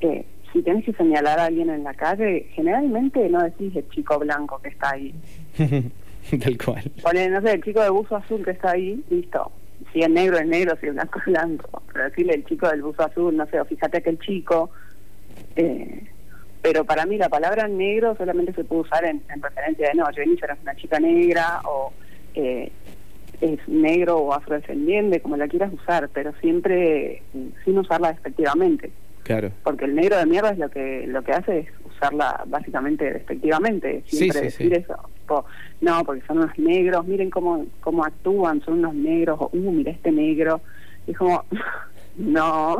Eh, 0.00 0.26
si 0.52 0.62
tienes 0.62 0.84
que 0.84 0.92
señalar 0.94 1.38
a 1.38 1.44
alguien 1.44 1.70
en 1.70 1.84
la 1.84 1.94
calle, 1.94 2.48
generalmente 2.54 3.28
no 3.28 3.40
decís 3.40 3.74
el 3.76 3.88
chico 3.90 4.18
blanco 4.18 4.58
que 4.60 4.70
está 4.70 4.90
ahí. 4.90 5.14
Tal 6.42 6.58
cual. 6.58 6.90
Pone, 7.00 7.28
no 7.30 7.40
sé, 7.40 7.52
el 7.52 7.62
chico 7.62 7.80
de 7.80 7.90
buzo 7.90 8.16
azul 8.16 8.44
que 8.44 8.50
está 8.50 8.72
ahí, 8.72 9.02
listo. 9.10 9.52
Si 9.92 10.00
es 10.00 10.10
negro 10.10 10.38
es 10.38 10.46
negro, 10.46 10.76
si 10.80 10.88
es 10.88 10.94
blanco 10.94 11.20
es 11.20 11.24
blanco. 11.26 11.82
Pero 11.92 12.04
decirle 12.04 12.34
el 12.34 12.44
chico 12.44 12.68
del 12.68 12.82
buzo 12.82 13.04
azul, 13.04 13.36
no 13.36 13.46
sé, 13.46 13.60
o 13.60 13.64
fíjate 13.64 14.02
que 14.02 14.10
el 14.10 14.18
chico. 14.18 14.70
Eh, 15.54 16.02
pero 16.62 16.84
para 16.84 17.06
mí 17.06 17.16
la 17.16 17.28
palabra 17.28 17.68
negro 17.68 18.16
solamente 18.16 18.52
se 18.52 18.64
puede 18.64 18.82
usar 18.82 19.04
en, 19.04 19.22
en 19.32 19.42
referencia 19.42 19.88
de, 19.88 19.94
no, 19.94 20.06
Jennifer 20.14 20.50
es 20.50 20.58
una 20.62 20.74
chica 20.76 20.98
negra 21.00 21.60
o 21.64 21.92
eh, 22.34 22.70
es 23.40 23.58
negro 23.68 24.16
o 24.18 24.32
afrodescendiente, 24.34 25.20
como 25.20 25.36
la 25.36 25.46
quieras 25.46 25.72
usar, 25.72 26.08
pero 26.12 26.32
siempre 26.40 27.12
eh, 27.12 27.22
sin 27.64 27.78
usarla 27.78 28.12
despectivamente 28.12 28.90
Claro. 29.22 29.50
porque 29.62 29.84
el 29.84 29.94
negro 29.94 30.16
de 30.16 30.24
mierda 30.24 30.50
es 30.52 30.58
lo 30.58 30.70
que 30.70 31.04
lo 31.06 31.22
que 31.22 31.32
hace 31.32 31.58
es 31.58 31.68
usarla 31.86 32.44
básicamente 32.46 33.12
despectivamente 33.12 34.02
Sí, 34.06 34.16
siempre 34.16 34.38
sí, 34.38 34.44
decir 34.46 34.68
sí. 34.74 34.80
eso 34.82 34.94
tipo, 35.20 35.44
no 35.82 36.02
porque 36.04 36.22
son 36.26 36.38
unos 36.38 36.58
negros 36.58 37.06
miren 37.06 37.28
cómo 37.28 37.66
cómo 37.80 38.04
actúan 38.06 38.62
son 38.62 38.78
unos 38.78 38.94
negros 38.94 39.36
o 39.38 39.50
uh 39.52 39.70
mira 39.70 39.90
este 39.92 40.12
negro 40.12 40.62
y 41.06 41.10
es 41.10 41.18
como 41.18 41.44
no 42.16 42.78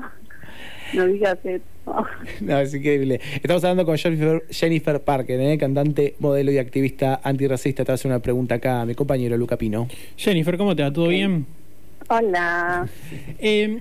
no 0.94 1.06
digas 1.06 1.38
eso 1.44 1.64
No, 2.40 2.58
es 2.58 2.74
increíble. 2.74 3.20
Estamos 3.34 3.64
hablando 3.64 3.84
con 3.84 3.96
Jennifer, 3.96 4.44
Jennifer 4.50 5.00
Parker, 5.00 5.40
¿eh? 5.40 5.58
cantante, 5.58 6.14
modelo 6.18 6.52
y 6.52 6.58
activista 6.58 7.20
antirracista. 7.22 7.84
Te 7.84 7.92
voy 7.92 7.94
a 7.94 7.96
hacer 7.96 8.10
una 8.10 8.20
pregunta 8.20 8.56
acá 8.56 8.82
a 8.82 8.86
mi 8.86 8.94
compañero 8.94 9.36
Luca 9.36 9.56
Pino. 9.56 9.88
Jennifer, 10.16 10.56
¿cómo 10.56 10.74
te 10.76 10.82
va? 10.82 10.92
¿Todo 10.92 11.08
bien? 11.08 11.46
hola 12.10 12.88
Eh, 13.38 13.80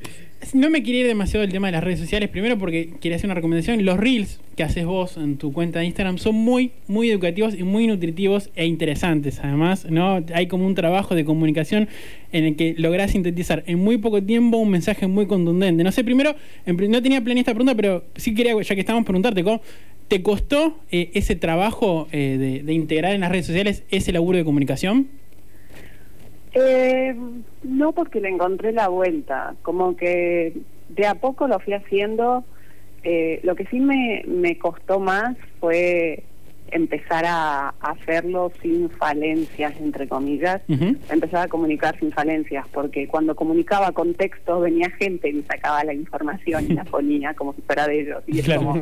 no 0.54 0.70
me 0.70 0.84
quiero 0.84 1.00
ir 1.00 1.08
demasiado 1.08 1.42
del 1.42 1.52
tema 1.52 1.68
de 1.68 1.74
las 1.74 1.84
redes 1.84 2.00
sociales, 2.00 2.30
primero 2.30 2.58
porque 2.58 2.92
quería 3.00 3.16
hacer 3.16 3.28
una 3.28 3.36
recomendación. 3.36 3.84
Los 3.86 3.98
reels 3.98 4.40
que 4.56 4.64
haces 4.64 4.86
vos 4.86 5.18
en 5.18 5.38
tu 5.38 5.52
cuenta 5.52 5.80
de 5.80 5.86
Instagram 5.86 6.18
son 6.18 6.36
muy, 6.36 6.72
muy 6.88 7.10
educativos 7.10 7.56
y 7.58 7.64
muy 7.64 7.88
nutritivos 7.88 8.50
e 8.56 8.66
interesantes. 8.66 9.40
Además, 9.44 9.86
¿no? 9.90 10.24
Hay 10.34 10.48
como 10.48 10.66
un 10.66 10.76
trabajo 10.76 11.16
de 11.16 11.26
comunicación 11.26 11.88
en 12.32 12.46
el 12.46 12.56
que 12.56 12.76
lográs 12.78 13.12
sintetizar 13.12 13.64
en 13.68 13.80
muy 13.80 13.98
poco 13.98 14.22
tiempo 14.22 14.58
un 14.58 14.70
mensaje 14.70 15.08
muy 15.08 15.28
contundente. 15.28 15.84
No 15.84 15.92
sé, 15.92 16.04
primero, 16.04 16.36
no 16.66 17.02
tenía 17.02 17.22
planeada 17.22 17.40
esta 17.42 17.54
pregunta, 17.54 17.76
pero 17.76 18.06
sí 18.16 18.34
quería, 18.34 18.60
ya 18.62 18.76
que 18.76 18.82
estamos, 18.82 19.04
preguntarte, 19.06 19.44
¿cómo 19.44 19.62
¿te 20.08 20.22
costó 20.22 20.80
eh, 20.92 21.12
ese 21.14 21.36
trabajo 21.36 22.08
eh, 22.12 22.38
de, 22.40 22.64
de 22.64 22.74
integrar 22.74 23.14
en 23.14 23.22
las 23.22 23.32
redes 23.32 23.46
sociales 23.46 23.84
ese 23.90 24.12
laburo 24.12 24.38
de 24.38 24.46
comunicación? 24.46 25.08
Eh, 26.60 27.16
no 27.64 27.92
porque 27.92 28.20
le 28.22 28.30
encontré 28.30 28.72
la 28.72 28.88
vuelta, 28.88 29.54
como 29.62 29.96
que 29.96 30.54
de 30.90 31.06
a 31.06 31.16
poco 31.16 31.48
lo 31.48 31.60
fui 31.60 31.74
haciendo. 31.74 32.44
Eh, 33.04 33.40
lo 33.44 33.56
que 33.56 33.66
sí 33.68 33.80
me, 33.80 34.24
me 34.28 34.58
costó 34.58 35.00
más 35.00 35.36
fue 35.60 36.24
empezar 36.70 37.24
a, 37.26 37.70
a 37.80 37.92
hacerlo 37.92 38.52
sin 38.62 38.90
falencias, 38.90 39.74
entre 39.80 40.08
comillas. 40.08 40.62
Ujú. 40.68 40.98
Empezar 41.10 41.46
a 41.46 41.48
comunicar 41.48 41.98
sin 42.00 42.12
falencias, 42.12 42.68
porque 42.74 43.08
cuando 43.08 43.36
comunicaba 43.36 43.92
con 43.94 44.14
texto 44.16 44.60
venía 44.60 44.90
gente 44.90 45.30
y 45.30 45.34
me 45.34 45.44
sacaba 45.44 45.84
la 45.86 45.94
información 45.94 46.66
y 46.70 46.74
la 46.74 46.84
ponía 46.96 47.34
como 47.36 47.54
si 47.54 47.62
fuera 47.62 47.88
de 47.88 48.02
ellos. 48.02 48.22
Y 48.28 48.40
es 48.40 48.50
como, 48.58 48.74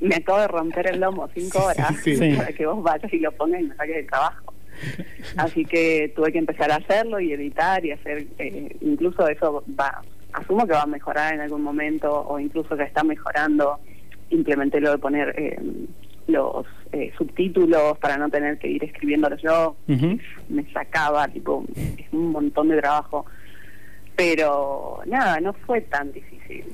me 0.00 0.14
acabo 0.16 0.40
de 0.40 0.48
romper 0.48 0.88
el 0.88 0.98
lomo 1.00 1.28
cinco 1.34 1.64
horas 1.64 1.94
Sí. 2.02 2.16
Sí. 2.16 2.34
para 2.36 2.52
que 2.52 2.66
vos 2.66 2.82
vayas 2.82 3.12
y 3.12 3.18
lo 3.20 3.30
pongas 3.32 3.60
y 3.60 3.64
me 3.64 3.76
saques 3.76 3.94
del 3.96 4.06
trabajo. 4.08 4.51
Así 5.36 5.64
que 5.64 6.12
tuve 6.14 6.32
que 6.32 6.38
empezar 6.38 6.70
a 6.70 6.76
hacerlo 6.76 7.20
y 7.20 7.32
editar 7.32 7.84
y 7.84 7.92
hacer, 7.92 8.26
eh, 8.38 8.76
incluso 8.80 9.28
eso 9.28 9.64
va, 9.78 10.02
asumo 10.32 10.66
que 10.66 10.72
va 10.72 10.82
a 10.82 10.86
mejorar 10.86 11.34
en 11.34 11.40
algún 11.40 11.62
momento 11.62 12.10
o 12.10 12.38
incluso 12.38 12.76
que 12.76 12.84
está 12.84 13.04
mejorando. 13.04 13.78
Implementé 14.30 14.80
lo 14.80 14.92
de 14.92 14.98
poner 14.98 15.34
eh, 15.38 15.58
los 16.26 16.66
eh, 16.92 17.12
subtítulos 17.16 17.98
para 17.98 18.16
no 18.16 18.28
tener 18.30 18.58
que 18.58 18.68
ir 18.68 18.84
escribiéndolo 18.84 19.36
yo. 19.36 19.76
Me 20.48 20.64
sacaba, 20.72 21.28
tipo, 21.28 21.64
es 21.76 22.12
un 22.12 22.30
montón 22.30 22.68
de 22.68 22.80
trabajo. 22.80 23.26
Pero 24.16 25.00
nada, 25.06 25.40
no 25.40 25.52
fue 25.52 25.80
tan 25.82 26.12
difícil. 26.12 26.64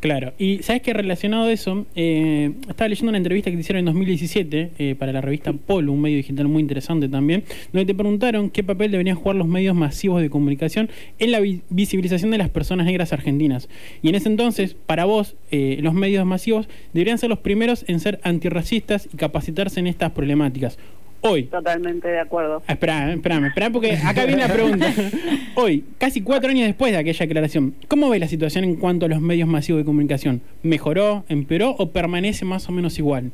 Claro, 0.00 0.32
y 0.38 0.62
sabes 0.62 0.82
que 0.82 0.92
relacionado 0.92 1.46
a 1.46 1.52
eso, 1.52 1.84
eh, 1.96 2.52
estaba 2.68 2.86
leyendo 2.86 3.08
una 3.08 3.18
entrevista 3.18 3.50
que 3.50 3.56
te 3.56 3.62
hicieron 3.62 3.80
en 3.80 3.84
2017 3.86 4.70
eh, 4.78 4.94
para 4.96 5.10
la 5.12 5.20
revista 5.20 5.52
Polo, 5.52 5.90
un 5.92 6.00
medio 6.00 6.16
digital 6.18 6.46
muy 6.46 6.60
interesante 6.62 7.08
también, 7.08 7.42
donde 7.72 7.84
te 7.84 7.94
preguntaron 7.96 8.48
qué 8.50 8.62
papel 8.62 8.92
deberían 8.92 9.16
jugar 9.16 9.34
los 9.34 9.48
medios 9.48 9.74
masivos 9.74 10.22
de 10.22 10.30
comunicación 10.30 10.88
en 11.18 11.32
la 11.32 11.40
vi- 11.40 11.62
visibilización 11.68 12.30
de 12.30 12.38
las 12.38 12.48
personas 12.48 12.86
negras 12.86 13.12
argentinas. 13.12 13.68
Y 14.00 14.10
en 14.10 14.14
ese 14.14 14.28
entonces, 14.28 14.74
para 14.86 15.04
vos, 15.04 15.34
eh, 15.50 15.78
los 15.82 15.94
medios 15.94 16.24
masivos 16.24 16.68
deberían 16.92 17.18
ser 17.18 17.28
los 17.30 17.40
primeros 17.40 17.84
en 17.88 17.98
ser 17.98 18.20
antirracistas 18.22 19.08
y 19.12 19.16
capacitarse 19.16 19.80
en 19.80 19.88
estas 19.88 20.12
problemáticas. 20.12 20.78
Hoy, 21.20 21.44
Totalmente 21.44 22.06
de 22.06 22.20
acuerdo. 22.20 22.62
Ah, 22.66 22.72
Espera, 22.74 23.12
espérame, 23.12 23.46
espera, 23.46 23.70
porque 23.70 23.92
acá 23.96 24.24
viene 24.24 24.46
la 24.46 24.52
pregunta. 24.52 24.86
Hoy, 25.56 25.84
casi 25.98 26.22
cuatro 26.22 26.50
años 26.50 26.66
después 26.66 26.92
de 26.92 26.98
aquella 26.98 27.24
aclaración, 27.24 27.74
¿cómo 27.88 28.08
ves 28.08 28.20
la 28.20 28.28
situación 28.28 28.64
en 28.64 28.76
cuanto 28.76 29.06
a 29.06 29.08
los 29.08 29.20
medios 29.20 29.48
masivos 29.48 29.80
de 29.80 29.84
comunicación? 29.84 30.42
¿Mejoró, 30.62 31.24
empeoró 31.28 31.70
o 31.70 31.90
permanece 31.90 32.44
más 32.44 32.68
o 32.68 32.72
menos 32.72 32.98
igual? 32.98 33.32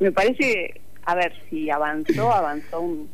Me 0.00 0.10
parece 0.12 0.36
que, 0.38 0.80
a 1.04 1.14
ver, 1.14 1.32
si 1.48 1.70
avanzó, 1.70 2.32
avanzó 2.32 2.80
un 2.80 3.08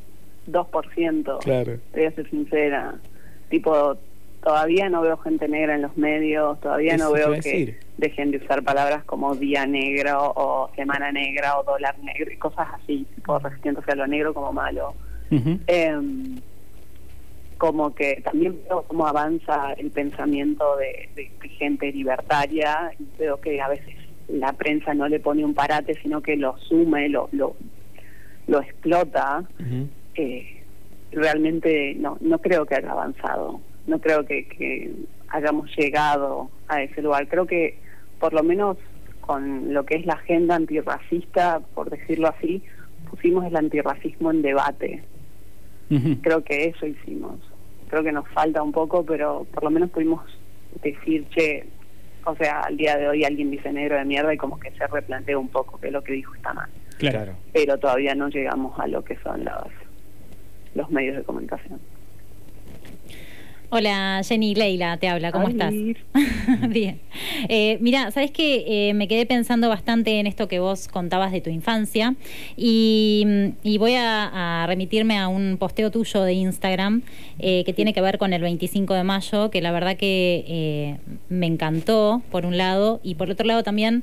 2%. 0.51 1.39
Claro. 1.41 1.79
Te 1.93 2.01
voy 2.01 2.07
a 2.07 2.13
ser 2.13 2.31
sincera. 2.31 2.95
Tipo, 3.51 3.99
todavía 4.43 4.89
no 4.89 5.03
veo 5.03 5.17
gente 5.19 5.47
negra 5.49 5.75
en 5.75 5.83
los 5.83 5.97
medios, 5.97 6.59
todavía 6.61 6.97
no 6.97 7.13
veo 7.13 7.27
que 7.33 7.37
decir. 7.37 7.81
dejen 7.99 8.31
de 8.31 8.39
usar 8.39 8.63
palabras 8.63 9.05
como 9.05 9.35
día 9.35 9.67
negro 9.67 10.33
o 10.35 10.71
semana 10.75 11.13
negra 11.13 11.59
o 11.59 11.63
dólar 11.65 11.99
negro 11.99 12.31
y 12.33 12.37
cosas 12.37 12.69
así, 12.75 13.07
tipo 13.15 13.39
resistiéndose 13.39 13.93
a 13.93 13.97
lo 13.97 14.07
negro 14.07 14.33
como 14.35 14.53
malo. 14.53 14.95
Em, 15.67 16.37
como 17.59 17.95
que 17.95 18.21
también 18.25 18.59
veo 18.69 18.83
cómo 18.89 19.07
avanza 19.07 19.75
el 19.75 19.91
pensamiento 19.91 20.77
de, 20.77 21.11
de- 21.15 21.31
de 21.43 21.49
gente 21.51 21.93
libertaria 21.93 22.91
y 22.99 23.05
veo 23.19 23.39
que 23.41 23.61
a 23.61 23.69
veces 23.69 23.95
la 24.29 24.53
prensa 24.55 24.95
no 24.95 25.07
le 25.09 25.21
pone 25.21 25.45
un 25.45 25.53
parate 25.55 25.95
sino 26.03 26.23
que 26.23 26.37
lo 26.37 26.57
sume 26.59 27.09
lo 27.11 27.29
lo, 27.33 27.57
lo 28.47 28.61
explota. 28.63 29.45
Eh, 30.15 30.63
realmente 31.13 31.95
no 31.97 32.17
no 32.21 32.39
creo 32.39 32.65
que 32.65 32.77
haya 32.77 32.93
avanzado 32.93 33.61
no 33.91 34.01
creo 34.01 34.25
que, 34.25 34.47
que 34.47 34.93
hayamos 35.29 35.71
llegado 35.77 36.51
a 36.69 36.83
ese 36.83 37.03
lugar 37.03 37.29
creo 37.29 37.47
que 37.47 37.79
por 38.19 38.33
lo 38.33 38.43
menos 38.43 38.77
con 39.21 39.75
lo 39.75 39.85
que 39.85 39.97
es 39.97 40.07
la 40.07 40.15
agenda 40.15 40.57
antirracista 40.57 41.61
por 41.75 41.91
decirlo 41.91 42.29
así 42.29 42.63
pusimos 43.11 43.45
el 43.45 43.57
antirracismo 43.57 44.31
en 44.31 44.43
debate 44.43 45.03
creo 46.23 46.45
que 46.45 46.67
eso 46.67 46.87
hicimos. 46.87 47.39
Creo 47.89 48.05
que 48.05 48.13
nos 48.13 48.29
falta 48.29 48.63
un 48.63 48.73
poco, 48.73 49.05
pero 49.05 49.47
por 49.53 49.65
lo 49.65 49.71
menos 49.71 49.91
pudimos 49.91 50.23
decir, 50.83 51.27
che, 51.31 51.67
o 52.25 52.37
sea, 52.37 52.61
al 52.61 52.77
día 52.77 52.97
de 52.97 53.09
hoy 53.09 53.25
alguien 53.25 53.51
dice 53.51 53.73
negro 53.73 53.97
de 53.97 54.05
mierda 54.05 54.33
y 54.33 54.37
como 54.37 54.61
que 54.61 54.71
se 54.73 54.87
replantea 54.87 55.37
un 55.37 55.49
poco 55.49 55.81
que 55.81 55.91
lo 55.91 56.03
que 56.03 56.13
dijo 56.13 56.35
está 56.35 56.55
mal. 56.55 56.71
Claro. 56.99 57.33
Pero 57.53 57.79
todavía 57.79 58.15
no 58.15 58.29
llegamos 58.29 58.79
a 58.79 58.87
lo 58.87 59.03
que 59.03 59.17
son 59.17 59.45
los, 59.45 59.67
los 60.75 60.91
medios 60.91 61.17
de 61.17 61.25
comunicación. 61.25 61.81
Hola 63.73 64.21
Jenny, 64.25 64.57
Leila 64.57 64.97
te 64.97 65.07
habla, 65.07 65.31
¿cómo 65.31 65.47
estás? 65.49 65.73
Bien. 66.69 67.01
Eh, 67.49 67.79
mira, 67.81 68.11
sabes 68.11 68.33
que 68.33 68.91
me 68.97 69.07
quedé 69.07 69.27
pensando 69.27 69.69
bastante 69.69 70.19
en 70.19 70.27
esto 70.27 70.49
que 70.49 70.59
vos 70.59 70.89
contabas 70.89 71.31
de 71.31 71.41
tu 71.41 71.51
infancia 71.51 72.17
y, 72.57 73.25
y 73.63 73.79
voy 73.79 73.95
a, 73.95 74.63
a 74.63 74.67
remitirme 74.67 75.19
a 75.19 75.29
un 75.29 75.57
posteo 75.57 75.93
tuyo 75.93 76.23
de 76.23 76.33
Instagram 76.33 77.03
eh, 77.39 77.63
que 77.65 77.73
tiene 77.73 77.95
que 77.95 78.01
ver 78.01 78.19
con 78.19 78.33
el 78.33 78.43
25 78.43 78.93
de 78.93 79.05
mayo, 79.05 79.51
que 79.51 79.61
la 79.61 79.71
verdad 79.71 79.97
que 79.97 80.45
eh, 80.49 80.97
me 81.29 81.47
encantó, 81.47 82.23
por 82.31 82.47
un 82.47 82.57
lado, 82.57 83.01
y 83.05 83.15
por 83.15 83.31
otro 83.31 83.47
lado 83.47 83.63
también 83.63 84.03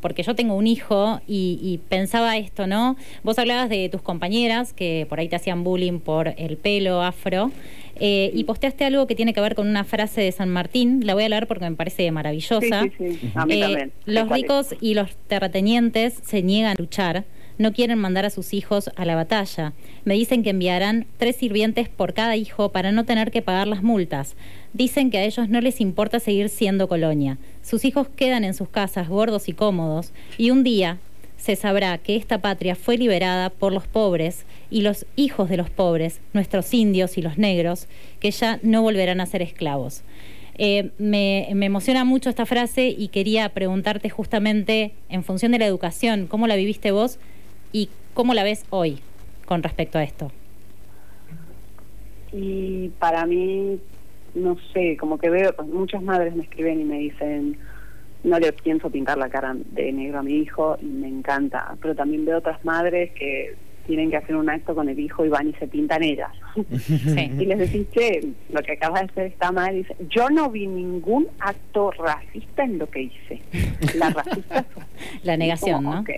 porque 0.00 0.22
yo 0.22 0.34
tengo 0.34 0.54
un 0.54 0.66
hijo 0.66 1.20
y, 1.26 1.58
y 1.62 1.78
pensaba 1.88 2.36
esto, 2.36 2.66
¿no? 2.66 2.96
Vos 3.22 3.38
hablabas 3.38 3.68
de 3.68 3.88
tus 3.88 4.02
compañeras 4.02 4.72
que 4.72 5.06
por 5.08 5.18
ahí 5.20 5.28
te 5.28 5.36
hacían 5.36 5.64
bullying 5.64 5.98
por 6.00 6.34
el 6.36 6.56
pelo 6.56 7.02
afro. 7.02 7.50
eh, 8.00 8.30
y 8.32 8.44
posteaste 8.44 8.84
algo 8.84 9.08
que 9.08 9.16
tiene 9.16 9.34
que 9.34 9.40
ver 9.40 9.56
con 9.56 9.66
una 9.68 9.82
frase 9.82 10.20
de 10.20 10.30
San 10.30 10.48
Martín, 10.50 11.04
la 11.04 11.14
voy 11.14 11.24
a 11.24 11.28
leer 11.28 11.48
porque 11.48 11.68
me 11.68 11.74
parece 11.74 12.08
maravillosa. 12.12 12.82
sí, 12.82 12.92
sí. 13.18 13.30
A 13.34 13.44
mí 13.44 13.54
Eh, 13.54 13.60
también. 13.60 13.92
Los 14.06 14.28
ricos 14.28 14.74
y 14.80 14.94
los 14.94 15.16
terratenientes 15.26 16.14
se 16.24 16.42
niegan 16.42 16.72
a 16.72 16.74
luchar, 16.80 17.24
no 17.58 17.72
quieren 17.72 17.98
mandar 17.98 18.24
a 18.24 18.30
sus 18.30 18.54
hijos 18.54 18.90
a 18.96 19.04
la 19.04 19.16
batalla. 19.16 19.72
Me 20.04 20.14
dicen 20.14 20.42
que 20.42 20.50
enviarán 20.50 21.06
tres 21.18 21.36
sirvientes 21.36 21.88
por 21.88 22.14
cada 22.14 22.36
hijo 22.36 22.70
para 22.70 22.92
no 22.92 23.04
tener 23.04 23.30
que 23.30 23.42
pagar 23.42 23.66
las 23.66 23.82
multas. 23.82 24.36
Dicen 24.72 25.10
que 25.10 25.18
a 25.18 25.24
ellos 25.24 25.48
no 25.48 25.60
les 25.60 25.80
importa 25.80 26.20
seguir 26.20 26.48
siendo 26.48 26.88
colonia. 26.88 27.38
Sus 27.62 27.84
hijos 27.84 28.08
quedan 28.08 28.44
en 28.44 28.54
sus 28.54 28.68
casas 28.68 29.08
gordos 29.08 29.48
y 29.48 29.52
cómodos 29.52 30.12
y 30.38 30.50
un 30.50 30.62
día 30.62 30.98
se 31.36 31.56
sabrá 31.56 31.98
que 31.98 32.16
esta 32.16 32.38
patria 32.40 32.74
fue 32.74 32.96
liberada 32.96 33.50
por 33.50 33.72
los 33.72 33.86
pobres 33.86 34.44
y 34.70 34.82
los 34.82 35.06
hijos 35.16 35.48
de 35.48 35.56
los 35.56 35.70
pobres, 35.70 36.20
nuestros 36.32 36.72
indios 36.74 37.16
y 37.16 37.22
los 37.22 37.38
negros, 37.38 37.86
que 38.20 38.30
ya 38.30 38.58
no 38.62 38.82
volverán 38.82 39.20
a 39.20 39.26
ser 39.26 39.42
esclavos. 39.42 40.02
Eh, 40.60 40.90
me, 40.98 41.48
me 41.54 41.66
emociona 41.66 42.04
mucho 42.04 42.28
esta 42.28 42.44
frase 42.44 42.88
y 42.88 43.08
quería 43.08 43.48
preguntarte 43.50 44.10
justamente 44.10 44.92
en 45.08 45.22
función 45.22 45.52
de 45.52 45.60
la 45.60 45.66
educación, 45.66 46.26
¿cómo 46.26 46.48
la 46.48 46.56
viviste 46.56 46.90
vos 46.90 47.20
y 47.72 47.88
cómo 48.14 48.34
la 48.34 48.44
ves 48.44 48.64
hoy 48.70 48.98
con 49.46 49.62
respecto 49.62 49.98
a 49.98 50.02
esto? 50.02 50.30
Y 52.32 52.88
para 52.98 53.24
mí, 53.26 53.78
no 54.34 54.56
sé, 54.72 54.96
como 54.98 55.18
que 55.18 55.30
veo, 55.30 55.54
muchas 55.64 56.02
madres 56.02 56.34
me 56.34 56.44
escriben 56.44 56.80
y 56.80 56.84
me 56.84 56.98
dicen, 56.98 57.58
no 58.24 58.38
le 58.38 58.52
pienso 58.52 58.90
pintar 58.90 59.18
la 59.18 59.28
cara 59.28 59.54
de 59.54 59.92
negro 59.92 60.18
a 60.18 60.22
mi 60.22 60.34
hijo 60.34 60.76
y 60.82 60.86
me 60.86 61.08
encanta, 61.08 61.76
pero 61.80 61.94
también 61.94 62.24
veo 62.24 62.38
otras 62.38 62.62
madres 62.64 63.10
que 63.12 63.54
tienen 63.86 64.10
que 64.10 64.18
hacer 64.18 64.36
un 64.36 64.50
acto 64.50 64.74
con 64.74 64.88
el 64.90 65.00
hijo 65.00 65.24
y 65.24 65.30
van 65.30 65.48
y 65.48 65.54
se 65.54 65.66
pintan 65.66 66.02
ellas. 66.02 66.30
Sí. 66.78 67.30
y 67.38 67.46
les 67.46 67.58
decís, 67.58 67.86
che, 67.90 68.20
lo 68.50 68.60
que 68.62 68.72
acabas 68.72 69.00
de 69.00 69.06
hacer 69.06 69.26
está 69.26 69.50
mal. 69.50 69.74
Y 69.74 69.78
dice, 69.78 69.96
yo 70.10 70.28
no 70.28 70.50
vi 70.50 70.66
ningún 70.66 71.26
acto 71.40 71.92
racista 71.92 72.64
en 72.64 72.78
lo 72.78 72.90
que 72.90 73.02
hice. 73.02 73.40
La 73.96 74.10
racista 74.10 74.66
La 75.22 75.36
negación, 75.36 75.84
como, 75.84 75.94
¿no? 75.94 76.00
ok. 76.00 76.10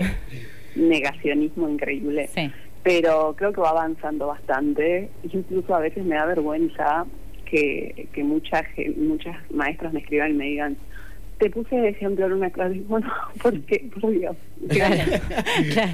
Negacionismo 0.76 1.68
increíble 1.68 2.28
Sí. 2.34 2.50
pero 2.82 3.34
creo 3.36 3.52
que 3.52 3.60
va 3.60 3.70
avanzando 3.70 4.28
bastante. 4.28 5.10
Incluso 5.32 5.74
a 5.74 5.80
veces 5.80 6.04
me 6.04 6.14
da 6.16 6.26
vergüenza 6.26 7.04
que, 7.44 8.06
que 8.12 8.22
mucha, 8.24 8.62
ge- 8.64 8.94
muchas 8.96 9.36
maestras 9.50 9.92
me 9.92 10.00
escriban 10.00 10.30
y 10.30 10.34
me 10.34 10.44
digan, 10.46 10.76
te 11.38 11.50
puse 11.50 11.74
de 11.76 11.88
ejemplo 11.88 12.26
en 12.26 12.32
una 12.34 12.50
clase. 12.50 12.80
Bueno, 12.88 13.12
¿por 13.42 13.60
qué? 13.62 13.90
Por 14.00 14.10
Dios. 14.12 14.36
Claro, 14.68 14.94
claro. 15.72 15.92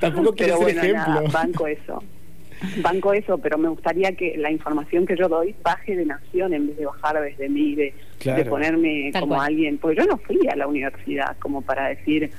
Tampoco 0.00 0.32
quiero 0.34 0.58
pero 0.58 0.68
ser 0.68 0.74
bueno, 0.82 0.92
nada, 0.98 1.14
ejemplo. 1.20 1.32
banco 1.32 1.66
eso. 1.66 2.02
Banco 2.82 3.12
eso, 3.14 3.38
pero 3.38 3.56
me 3.56 3.68
gustaría 3.70 4.12
que 4.12 4.36
la 4.36 4.50
información 4.50 5.06
que 5.06 5.16
yo 5.16 5.28
doy 5.28 5.54
baje 5.62 5.96
de 5.96 6.04
nación 6.04 6.52
en 6.52 6.66
vez 6.66 6.76
de 6.76 6.84
bajar 6.84 7.18
desde 7.22 7.48
mí, 7.48 7.74
de, 7.74 7.94
Claro. 8.18 8.44
de 8.44 8.50
ponerme 8.50 9.10
Tal 9.12 9.22
como 9.22 9.36
cual. 9.36 9.46
alguien. 9.48 9.78
Porque 9.78 9.96
yo 9.96 10.04
no 10.06 10.18
fui 10.18 10.38
a 10.46 10.56
la 10.56 10.66
universidad 10.66 11.36
como 11.38 11.62
para 11.62 11.88
decir 11.88 12.30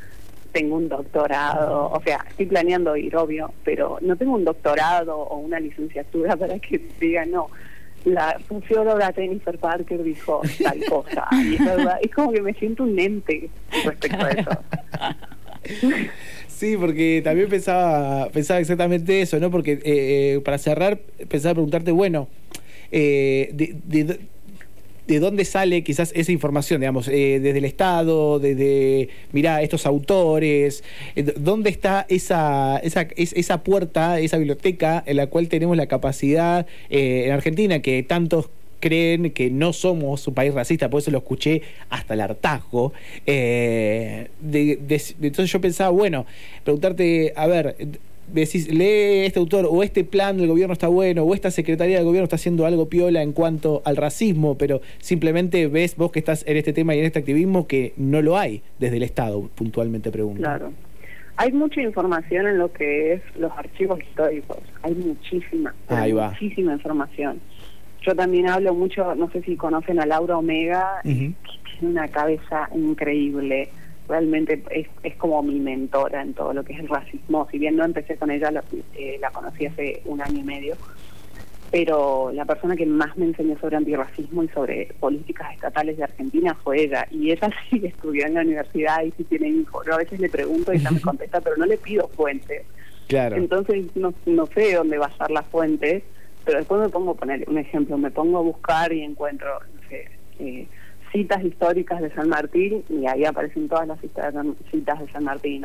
tengo 0.52 0.76
un 0.76 0.90
doctorado, 0.90 1.90
o 1.92 2.02
sea, 2.04 2.26
estoy 2.30 2.46
planeando 2.48 2.96
ir, 2.98 3.16
obvio, 3.16 3.54
pero 3.64 3.98
no 4.02 4.16
tengo 4.16 4.34
un 4.36 4.44
doctorado 4.46 5.18
o 5.18 5.38
una 5.38 5.60
licenciatura 5.60 6.36
para 6.36 6.60
que 6.60 6.82
diga, 7.00 7.26
no, 7.26 7.48
la 8.06 8.38
socióloga 8.50 9.14
Jennifer 9.14 9.58
Parker 9.58 10.04
dijo 10.04 10.42
tal 10.64 10.84
cosa, 10.90 11.28
y 11.32 11.56
es 11.56 11.66
verdad, 11.66 12.00
es 12.02 12.12
como 12.12 12.32
que 12.32 12.42
me 12.42 12.54
siento 12.54 12.84
un 12.84 13.00
ente 13.00 13.50
respecto 13.86 14.26
a 14.26 14.30
eso. 14.32 14.50
Sí, 16.48 16.76
porque 16.78 17.22
también 17.24 17.50
pensaba, 17.50 18.30
pensaba 18.30 18.60
exactamente 18.60 19.22
eso, 19.22 19.40
¿no? 19.40 19.50
Porque 19.52 19.74
eh, 19.74 19.80
eh, 19.86 20.42
para 20.44 20.58
cerrar, 20.58 21.00
pensaba 21.30 21.54
preguntarte, 21.56 21.92
bueno, 21.92 22.28
eh, 22.92 23.50
de, 23.54 23.76
de- 24.04 24.20
de 25.08 25.20
dónde 25.20 25.46
sale 25.46 25.84
quizás 25.84 26.12
esa 26.16 26.32
información, 26.32 26.82
digamos, 26.82 27.08
eh, 27.08 27.40
desde 27.42 27.58
el 27.58 27.66
Estado, 27.66 28.40
desde, 28.40 29.10
mirá, 29.32 29.62
estos 29.62 29.86
autores, 29.86 30.84
eh, 31.16 31.24
¿dónde 31.38 31.70
está 31.70 32.06
esa, 32.10 32.78
esa, 32.78 33.02
es- 33.16 33.34
esa 33.34 33.64
puerta, 33.64 34.20
esa 34.20 34.38
biblioteca 34.38 35.04
en 35.06 35.18
la 35.18 35.28
cual 35.28 35.48
tenemos 35.50 35.76
la 35.78 35.88
capacidad 35.88 36.66
eh, 36.90 37.24
en 37.26 37.32
Argentina, 37.32 37.80
que 37.82 38.04
tantos 38.04 38.50
creen 38.80 39.30
que 39.32 39.52
no 39.52 39.74
somos 39.74 40.28
un 40.28 40.34
país 40.34 40.54
racista, 40.54 40.90
por 40.90 41.02
eso 41.02 41.12
lo 41.12 41.20
escuché 41.20 41.62
hasta 41.90 42.16
el 42.16 42.22
hartazgo. 42.22 42.94
entonces 44.42 45.52
yo 45.52 45.62
pensaba, 45.62 45.92
bueno, 45.92 46.26
preguntarte, 46.64 47.34
a 47.36 47.48
ver, 47.48 47.76
decís, 48.34 48.68
lee 48.74 49.26
este 49.26 49.40
autor 49.40 49.68
o 49.70 49.84
este 49.84 50.04
plan 50.04 50.38
del 50.38 50.48
gobierno 50.48 50.74
está 50.74 50.88
bueno 50.88 51.24
o 51.24 51.34
esta 51.34 51.52
secretaría 51.52 51.98
del 51.98 52.06
gobierno 52.06 52.24
está 52.26 52.36
haciendo 52.38 52.66
algo 52.66 52.88
piola 52.90 53.22
en 53.22 53.34
cuanto 53.34 53.82
al 53.86 53.98
racismo, 53.98 54.58
pero 54.58 54.82
simplemente 55.00 55.68
ves 55.68 55.96
vos 55.96 56.12
que 56.12 56.20
estás 56.20 56.44
en 56.48 56.58
este 56.58 56.74
tema 56.74 56.96
y 56.96 57.00
en 57.00 57.06
este 57.06 57.20
activismo 57.20 57.68
que 57.68 57.94
no 57.98 58.22
lo 58.22 58.38
hay 58.38 58.62
desde 58.80 58.98
el 58.98 59.04
Estado, 59.04 59.50
puntualmente 59.56 60.12
pregunto. 60.12 60.42
Claro. 60.42 60.72
Hay 61.38 61.52
mucha 61.54 61.82
información 61.82 62.46
en 62.48 62.58
lo 62.60 62.72
que 62.72 63.14
es 63.14 63.22
los 63.38 63.52
archivos 63.58 64.00
históricos. 64.02 64.58
Hay 64.84 64.94
muchísima, 64.94 65.74
Ahí 65.88 66.12
va. 66.12 66.30
muchísima 66.32 66.74
información. 66.74 67.40
Yo 68.06 68.16
también 68.16 68.48
hablo 68.50 68.74
mucho, 68.74 69.16
no 69.16 69.32
sé 69.32 69.42
si 69.44 69.56
conocen 69.56 70.00
a 70.00 70.06
Laura 70.06 70.38
Omega, 70.38 71.02
Ujú. 71.04 71.16
tiene 71.16 71.34
una 71.82 72.08
cabeza 72.10 72.70
increíble. 72.76 73.70
Realmente 74.12 74.62
es, 74.72 74.88
es 75.04 75.16
como 75.16 75.42
mi 75.42 75.58
mentora 75.58 76.22
en 76.22 76.34
todo 76.34 76.52
lo 76.52 76.66
que 76.66 76.74
es 76.74 76.80
el 76.80 76.90
racismo. 76.90 77.48
Si 77.50 77.58
bien 77.58 77.78
no 77.78 77.86
empecé 77.86 78.18
con 78.18 78.30
ella, 78.30 78.52
la, 78.52 78.62
eh, 78.94 79.18
la 79.22 79.32
conocí 79.32 79.68
hace 79.68 80.02
un 80.04 80.22
año 80.22 80.38
y 80.38 80.44
medio. 80.44 80.76
Pero 81.72 82.30
la 82.34 82.44
persona 82.44 82.76
que 82.76 82.86
más 82.86 83.16
me 83.16 83.28
enseñó 83.28 83.58
sobre 83.58 83.78
antirracismo 83.78 84.44
y 84.44 84.50
sobre 84.50 84.94
políticas 85.00 85.54
estatales 85.54 85.96
de 85.96 86.04
Argentina 86.04 86.54
fue 86.62 86.82
ella. 86.82 87.08
Y 87.10 87.32
ella 87.32 87.50
sí 87.70 87.80
estudió 87.86 88.26
en 88.26 88.34
la 88.34 88.42
universidad 88.42 89.02
y 89.02 89.12
sí 89.12 89.24
tiene 89.24 89.48
hijos. 89.48 89.86
Yo 89.88 89.94
a 89.94 90.00
veces 90.00 90.20
le 90.20 90.28
pregunto 90.28 90.74
y 90.74 90.76
ella 90.76 90.92
me 90.92 91.00
contesta, 91.10 91.40
pero 91.40 91.56
no 91.56 91.66
le 91.66 91.78
pido 91.78 92.10
fuentes. 92.10 92.64
Claro. 93.08 93.38
Entonces 93.38 93.96
no, 93.96 94.14
no 94.26 94.46
sé 94.48 94.60
de 94.60 94.74
dónde 94.74 94.98
basar 94.98 95.32
las 95.32 95.46
fuentes, 95.46 96.04
pero 96.44 96.58
después 96.58 96.82
me 96.82 96.90
pongo 96.90 97.12
a 97.12 97.16
poner 97.16 97.48
un 97.48 97.58
ejemplo, 97.58 97.98
me 97.98 98.12
pongo 98.12 98.40
a 98.40 98.42
buscar 98.42 98.92
y 98.92 99.04
encuentro 99.04 99.48
no 99.74 99.88
sé, 99.88 100.10
eh, 100.40 100.68
citas 101.12 101.44
históricas 101.44 102.02
de 102.02 102.14
San 102.14 102.30
Martín 102.30 102.84
y 102.90 103.08
ahí 103.08 103.26
aparecen 103.26 103.68
todas 103.68 103.88
las 103.88 104.00
citas, 104.00 104.34
de 104.34 105.12
San 105.12 105.24
Martín. 105.24 105.64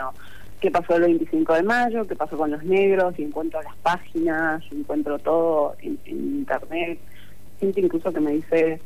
¿Qué 0.61 0.71
pasó 0.71 0.97
el 0.97 1.03
25 1.03 1.55
de 1.55 1.63
mayo? 1.63 2.07
¿Qué 2.07 2.17
pasó 2.17 2.37
con 2.37 2.51
los 2.51 2.63
negros? 2.65 3.15
Y 3.19 3.25
encuentro 3.25 3.61
las 3.63 3.77
páginas, 3.77 4.63
encuentro 4.73 5.19
todo 5.19 5.77
en, 5.81 5.99
en 6.07 6.17
internet. 6.39 6.99
Gente 7.61 7.81
incluso 7.81 8.13
que 8.13 8.21
me 8.21 8.33
dice, 8.33 8.81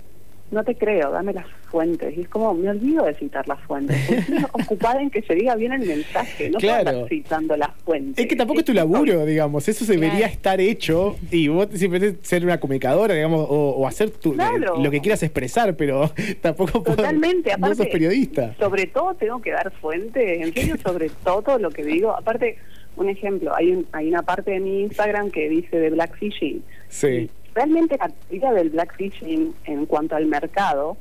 no 0.50 0.64
te 0.64 0.74
creo, 0.74 1.10
dame 1.10 1.32
las 1.32 1.46
fuentes. 1.70 2.16
Y 2.16 2.22
es 2.22 2.28
como, 2.28 2.52
me 2.54 2.68
olvido 2.70 3.04
de 3.04 3.14
citar 3.14 3.46
las 3.46 3.60
fuentes. 3.60 3.96
Estoy 4.10 4.38
ocupada 4.52 5.00
en 5.00 5.10
que 5.10 5.22
se 5.22 5.34
diga 5.34 5.54
bien 5.54 5.72
el 5.72 5.86
mensaje, 5.86 6.50
no 6.50 6.58
Claro. 6.58 6.90
estar 6.90 7.08
citando 7.08 7.56
las 7.56 7.70
fuentes. 7.84 8.18
Es 8.22 8.28
que 8.28 8.36
tampoco 8.36 8.60
es 8.60 8.64
tu 8.66 8.72
laburo, 8.74 9.24
digamos, 9.24 9.68
eso 9.68 9.84
se 9.84 9.92
debería 9.92 10.18
Claro. 10.18 10.32
estar 10.32 10.60
hecho 10.60 11.16
y 11.30 11.48
vos 11.48 11.68
simplemente 11.74 12.18
ser 12.22 12.44
una 12.44 12.58
comunicadora, 12.58 13.14
digamos, 13.14 13.46
o, 13.48 13.70
o 13.70 13.86
hacer 13.86 14.10
tu, 14.10 14.32
Claro. 14.34 14.76
lo 14.82 14.90
que 14.90 15.00
quieras 15.00 15.22
expresar, 15.22 15.76
pero 15.76 16.10
tampoco 16.40 16.82
Totalmente, 16.82 17.52
aparte. 17.52 17.76
sos 17.76 17.86
periodista. 17.88 18.54
Sobre 18.58 18.86
todo 18.86 19.14
tengo 19.14 19.40
que 19.40 19.50
dar 19.52 19.70
fuentes, 19.80 20.40
en 20.46 20.52
serio, 20.54 20.76
sobre 20.84 21.10
todo 21.24 21.58
lo 21.58 21.70
que 21.70 21.84
digo. 21.84 22.10
Aparte, 22.16 22.56
un 22.96 23.08
ejemplo, 23.08 23.54
hay, 23.54 23.70
un, 23.70 23.86
hay 23.92 24.08
una 24.08 24.22
parte 24.22 24.50
de 24.50 24.60
mi 24.60 24.80
Instagram 24.82 25.30
que 25.30 25.48
dice 25.48 25.78
de 25.78 25.90
blackfishing. 25.90 26.62
Sí. 26.88 27.30
Realmente 27.54 27.96
la 27.98 28.08
teoría 28.08 28.52
del 28.52 28.70
blackfishing 28.70 29.54
en 29.64 29.86
cuanto 29.86 30.16
al 30.16 30.26
mercado, 30.26 30.96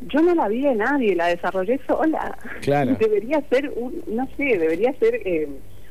yo 0.00 0.20
no 0.20 0.34
la 0.34 0.48
vi 0.48 0.62
de 0.62 0.74
nadie, 0.74 1.14
la 1.14 1.26
desarrollé 1.26 1.80
sola. 1.86 2.36
Claro. 2.60 2.96
Debería 3.00 3.42
ser 3.48 3.72
un, 3.74 4.02
no 4.08 4.28
sé, 4.36 4.58
debería 4.58 4.92
ser 4.98 5.14
eh, 5.24 5.48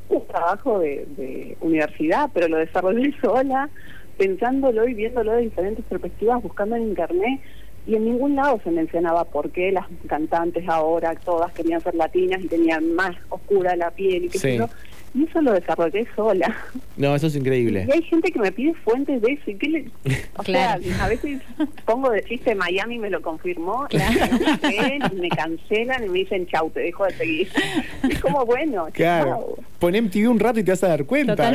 un 0.09 0.27
trabajo 0.27 0.79
de, 0.79 1.05
de 1.17 1.57
universidad, 1.61 2.29
pero 2.33 2.47
lo 2.47 2.57
desarrollé 2.57 3.13
sola, 3.21 3.69
pensándolo 4.17 4.87
y 4.87 4.93
viéndolo 4.93 5.33
de 5.33 5.41
diferentes 5.41 5.83
perspectivas, 5.85 6.41
buscando 6.41 6.75
en 6.75 6.83
internet. 6.83 7.41
Y 7.87 7.95
en 7.95 8.05
ningún 8.05 8.35
lado 8.35 8.59
se 8.63 8.71
mencionaba 8.71 9.25
por 9.25 9.51
qué 9.51 9.71
las 9.71 9.85
cantantes 10.07 10.67
ahora 10.67 11.13
todas 11.15 11.51
querían 11.53 11.81
ser 11.81 11.93
latinas 11.93 12.41
y 12.41 12.47
tenían 12.47 12.95
más 12.95 13.15
oscura 13.29 13.75
la 13.75 13.91
piel 13.91 14.25
y 14.25 14.29
qué 14.29 14.39
sé 14.39 14.57
yo. 14.57 14.67
Y 15.15 15.23
eso 15.23 15.41
lo 15.41 15.53
desarrollé 15.53 16.05
sola. 16.15 16.53
No, 16.97 17.15
eso 17.15 17.27
es 17.27 17.35
increíble. 17.35 17.85
Y 17.87 17.91
hay 17.91 18.03
gente 18.03 18.31
que 18.31 18.39
me 18.39 18.51
pide 18.51 18.73
fuentes 18.83 19.21
de 19.21 19.31
eso. 19.33 19.51
¿Y 19.51 19.55
qué 19.55 19.69
le... 19.69 19.85
O 20.37 20.43
Claro. 20.43 20.83
sea, 20.83 21.03
a 21.05 21.07
veces 21.07 21.41
pongo 21.85 22.09
de 22.09 22.23
chiste 22.23 22.53
Miami 22.55 22.99
me 22.99 23.09
lo 23.09 23.21
confirmó. 23.21 23.85
Claro. 23.89 24.15
Y 24.95 24.99
no 24.99 25.09
me 25.21 25.29
cancelan 25.29 26.03
y 26.05 26.09
me 26.09 26.19
dicen 26.19 26.45
chau, 26.47 26.69
te 26.69 26.81
dejo 26.81 27.05
de 27.05 27.13
seguir. 27.13 27.47
Es 28.09 28.19
como 28.19 28.45
bueno, 28.45 28.87
Claro. 28.91 29.55
Pon 29.79 29.93
MTV 29.93 30.29
un 30.29 30.39
rato 30.39 30.59
y 30.59 30.63
te 30.63 30.71
vas 30.71 30.83
a 30.83 30.89
dar 30.89 31.05
cuenta. 31.05 31.35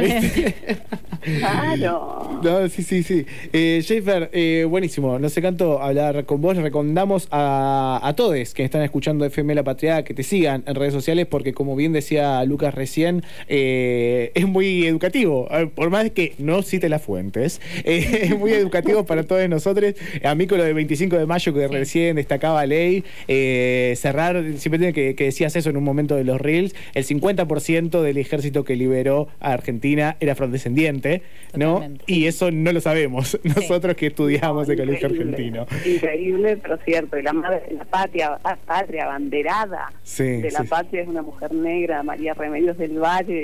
Claro. 1.23 2.41
No, 2.43 2.69
sí, 2.69 2.83
sí, 2.83 3.03
sí. 3.03 3.27
Eh, 3.53 3.83
Jennifer, 3.85 4.31
eh, 4.33 4.65
buenísimo. 4.69 5.19
Nos 5.19 5.37
encantó 5.37 5.83
hablar 5.83 6.25
con 6.25 6.41
vos. 6.41 6.57
Recomendamos 6.57 7.29
a, 7.31 8.01
a 8.03 8.15
todos 8.15 8.55
que 8.55 8.65
están 8.65 8.83
escuchando 8.83 9.25
FM 9.27 9.55
La 9.55 9.63
Patria 9.63 10.03
que 10.03 10.15
te 10.15 10.23
sigan 10.23 10.63
en 10.67 10.75
redes 10.75 10.95
sociales 10.95 11.27
porque, 11.27 11.53
como 11.53 11.77
bien 11.77 11.93
decía 11.93 12.43
Lucas 12.45 12.75
recién, 12.75 13.23
eh, 13.53 14.31
es 14.35 14.47
muy 14.47 14.87
educativo. 14.87 15.49
Por 15.75 15.91
más 15.91 16.11
que 16.13 16.35
no 16.39 16.63
cite 16.63 16.89
las 16.89 17.03
fuentes, 17.03 17.61
eh, 17.85 18.21
es 18.23 18.39
muy 18.39 18.53
educativo 18.53 19.05
para 19.05 19.25
todos 19.25 19.47
nosotros. 19.49 19.95
A 20.25 20.35
mí 20.37 20.47
con 20.47 20.59
lo 20.59 20.65
del 20.65 20.75
25 20.75 21.19
de 21.19 21.27
mayo 21.27 21.53
que 21.53 21.61
Sí. 21.69 21.75
recién 21.75 22.17
destacaba 22.17 22.65
ley, 22.65 23.05
eh, 23.29 23.95
cerrar, 23.97 24.43
siempre 24.57 24.93
que, 24.93 25.15
que 25.15 25.25
decías 25.25 25.55
eso 25.57 25.69
en 25.71 25.77
un 25.77 25.85
momento 25.85 26.15
de 26.17 26.25
los 26.25 26.41
reels, 26.41 26.75
el 26.95 27.05
50% 27.05 28.03
del 28.03 28.17
ejército 28.19 28.65
que 28.65 28.77
liberó 28.77 29.29
a 29.41 29.53
Argentina 29.53 30.17
era 30.21 30.33
afrodescendiente, 30.33 31.23
¿no? 31.57 31.75
Totalmente. 31.75 32.05
Y 32.07 32.27
eso 32.27 32.51
no 32.51 32.73
lo 32.73 32.81
sabemos 32.81 33.39
nosotros 33.45 33.97
que 33.97 34.07
estudiamos 34.07 34.69
No, 34.69 34.73
el 34.73 34.79
colegio 34.79 35.09
argentino. 35.09 35.67
Increíble, 35.85 36.57
pero 36.57 36.79
cierto. 36.85 37.19
Y 37.19 37.23
la 37.23 37.33
madre 37.33 37.63
de 37.69 37.75
la 37.75 37.85
patria, 37.85 38.39
ah, 38.45 38.57
patria 38.65 39.07
banderada 39.07 39.93
Sí, 40.05 40.25
de 40.25 40.51
la 40.51 40.61
sí. 40.63 40.69
patria 40.69 41.03
es 41.03 41.09
una 41.09 41.23
mujer 41.23 41.53
negra, 41.53 42.03
María 42.03 42.35
Remedios 42.35 42.79
del 42.79 42.99
Valle. 42.99 43.40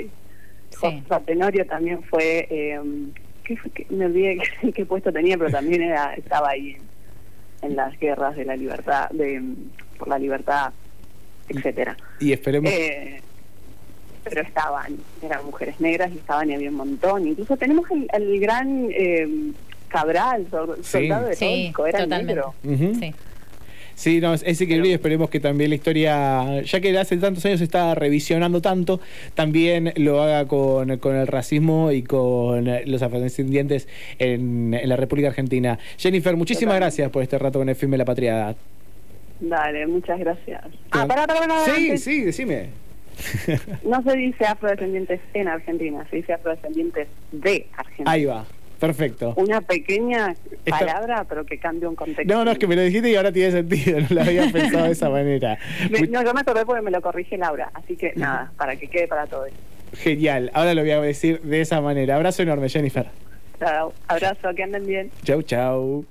Sí. 0.69 1.03
José 1.07 1.23
Tenorio 1.25 1.65
también 1.65 2.03
fue, 2.03 2.47
eh, 2.49 2.79
¿qué 3.43 3.57
fue? 3.57 3.71
¿Qué? 3.71 3.87
me 3.89 4.05
olvidé 4.05 4.37
qué, 4.61 4.71
qué 4.73 4.85
puesto 4.85 5.11
tenía, 5.11 5.37
pero 5.37 5.49
también 5.49 5.81
era, 5.81 6.13
estaba 6.15 6.49
ahí 6.49 6.77
en, 7.61 7.69
en 7.71 7.75
las 7.75 7.97
guerras 7.99 8.35
de 8.35 8.45
la 8.45 8.55
libertad, 8.55 9.09
de 9.11 9.41
por 9.97 10.07
la 10.09 10.19
libertad, 10.19 10.71
etcétera. 11.49 11.95
Y 12.19 12.33
esperemos. 12.33 12.71
Eh, 12.71 13.21
pero 14.23 14.41
estaban, 14.41 14.97
eran 15.21 15.45
mujeres 15.45 15.79
negras 15.79 16.11
y 16.13 16.17
estaban 16.17 16.49
y 16.49 16.53
había 16.55 16.69
un 16.69 16.75
montón. 16.75 17.25
Incluso 17.27 17.55
tenemos 17.55 17.89
el, 17.91 18.07
el 18.13 18.39
gran 18.41 18.89
eh, 18.91 19.25
Cabral, 19.87 20.45
sol- 20.51 20.75
Sí. 20.81 20.91
soldado 20.91 21.27
de 21.27 21.35
Sí, 21.37 21.45
Tónico, 21.45 21.87
era 21.87 21.99
totalmente. 21.99 22.33
negro. 22.35 22.53
Ujú. 22.63 22.95
Sí. 22.99 23.13
Sí, 23.97 24.21
no, 24.21 24.31
es, 24.35 24.43
es 24.45 24.61
increíble 24.61 24.89
y 24.89 24.93
esperemos 24.93 25.27
que 25.31 25.39
también 25.39 25.71
la 25.71 25.75
historia, 25.75 26.61
ya 26.61 26.79
que 26.79 26.95
hace 26.95 27.17
tantos 27.17 27.43
años 27.47 27.57
se 27.57 27.63
está 27.63 27.95
revisionando 27.95 28.61
tanto, 28.61 28.99
también 29.33 29.91
lo 29.95 30.21
haga 30.21 30.47
con, 30.47 30.99
con 30.99 31.15
el 31.15 31.25
racismo 31.25 31.91
y 31.91 32.03
con 32.03 32.69
los 32.85 33.01
afrodescendientes 33.01 33.87
en, 34.19 34.75
en 34.75 34.87
la 34.87 34.97
República 34.97 35.29
Argentina. 35.29 35.79
Jennifer, 35.97 36.35
muchísimas 36.37 36.75
Totalmente. 36.75 36.85
gracias 36.85 37.09
por 37.11 37.23
este 37.23 37.39
rato 37.39 37.57
con 37.57 37.69
el 37.69 37.75
filme 37.75 37.97
La 37.97 38.05
Patriada. 38.05 38.55
Dale, 39.39 39.87
muchas 39.87 40.19
gracias. 40.19 40.61
Ah, 40.91 41.05
pará, 41.07 41.25
pará, 41.25 41.39
pará, 41.39 41.65
Sí, 41.65 41.85
antes. 41.85 42.03
sí, 42.03 42.21
decime. 42.21 42.69
No 43.83 44.03
se 44.03 44.15
dice 44.15 44.45
afrodescendientes 44.45 45.19
en 45.33 45.47
Argentina, 45.47 46.05
se 46.11 46.17
dice 46.17 46.33
afrodescendientes 46.33 47.07
de 47.31 47.65
Argentina. 47.75 48.11
Ahí 48.11 48.25
va, 48.25 48.45
perfecto. 48.79 49.33
Una 49.37 49.61
pequeña 49.61 50.35
palabra, 50.69 51.25
pero 51.27 51.45
que 51.45 51.57
cambia 51.59 51.89
un 51.89 51.95
contexto. 51.95 52.33
No, 52.33 52.43
no, 52.45 52.51
es 52.51 52.57
que 52.59 52.67
me 52.67 52.75
lo 52.75 52.81
dijiste 52.83 53.09
y 53.09 53.15
ahora 53.15 53.31
tiene 53.31 53.51
sentido, 53.51 53.99
no 54.01 54.07
lo 54.09 54.21
había 54.21 54.49
pensado 54.51 54.85
de 54.85 54.91
esa 54.91 55.09
manera. 55.09 55.57
Me- 55.89 55.99
Muy- 55.99 56.07
no, 56.09 56.23
yo 56.23 56.33
me 56.33 56.41
acordé 56.41 56.65
porque 56.65 56.81
me 56.81 56.91
lo 56.91 57.01
corrige 57.01 57.37
Laura, 57.37 57.69
así 57.73 57.95
que 57.95 58.13
nada, 58.15 58.51
para 58.57 58.75
que 58.75 58.87
quede 58.87 59.07
para 59.07 59.25
todos. 59.27 59.49
Genial, 59.93 60.51
ahora 60.53 60.73
lo 60.73 60.81
voy 60.81 60.91
a 60.91 61.01
decir 61.01 61.41
de 61.41 61.61
esa 61.61 61.79
manera. 61.81 62.15
Abrazo 62.15 62.43
enorme, 62.43 62.67
Jennifer. 62.69 63.07
Chao, 63.59 63.93
abrazo, 64.07 64.49
que 64.55 64.63
anden 64.63 64.85
bien. 64.85 65.11
Chau, 65.23 65.41
chau. 65.41 66.05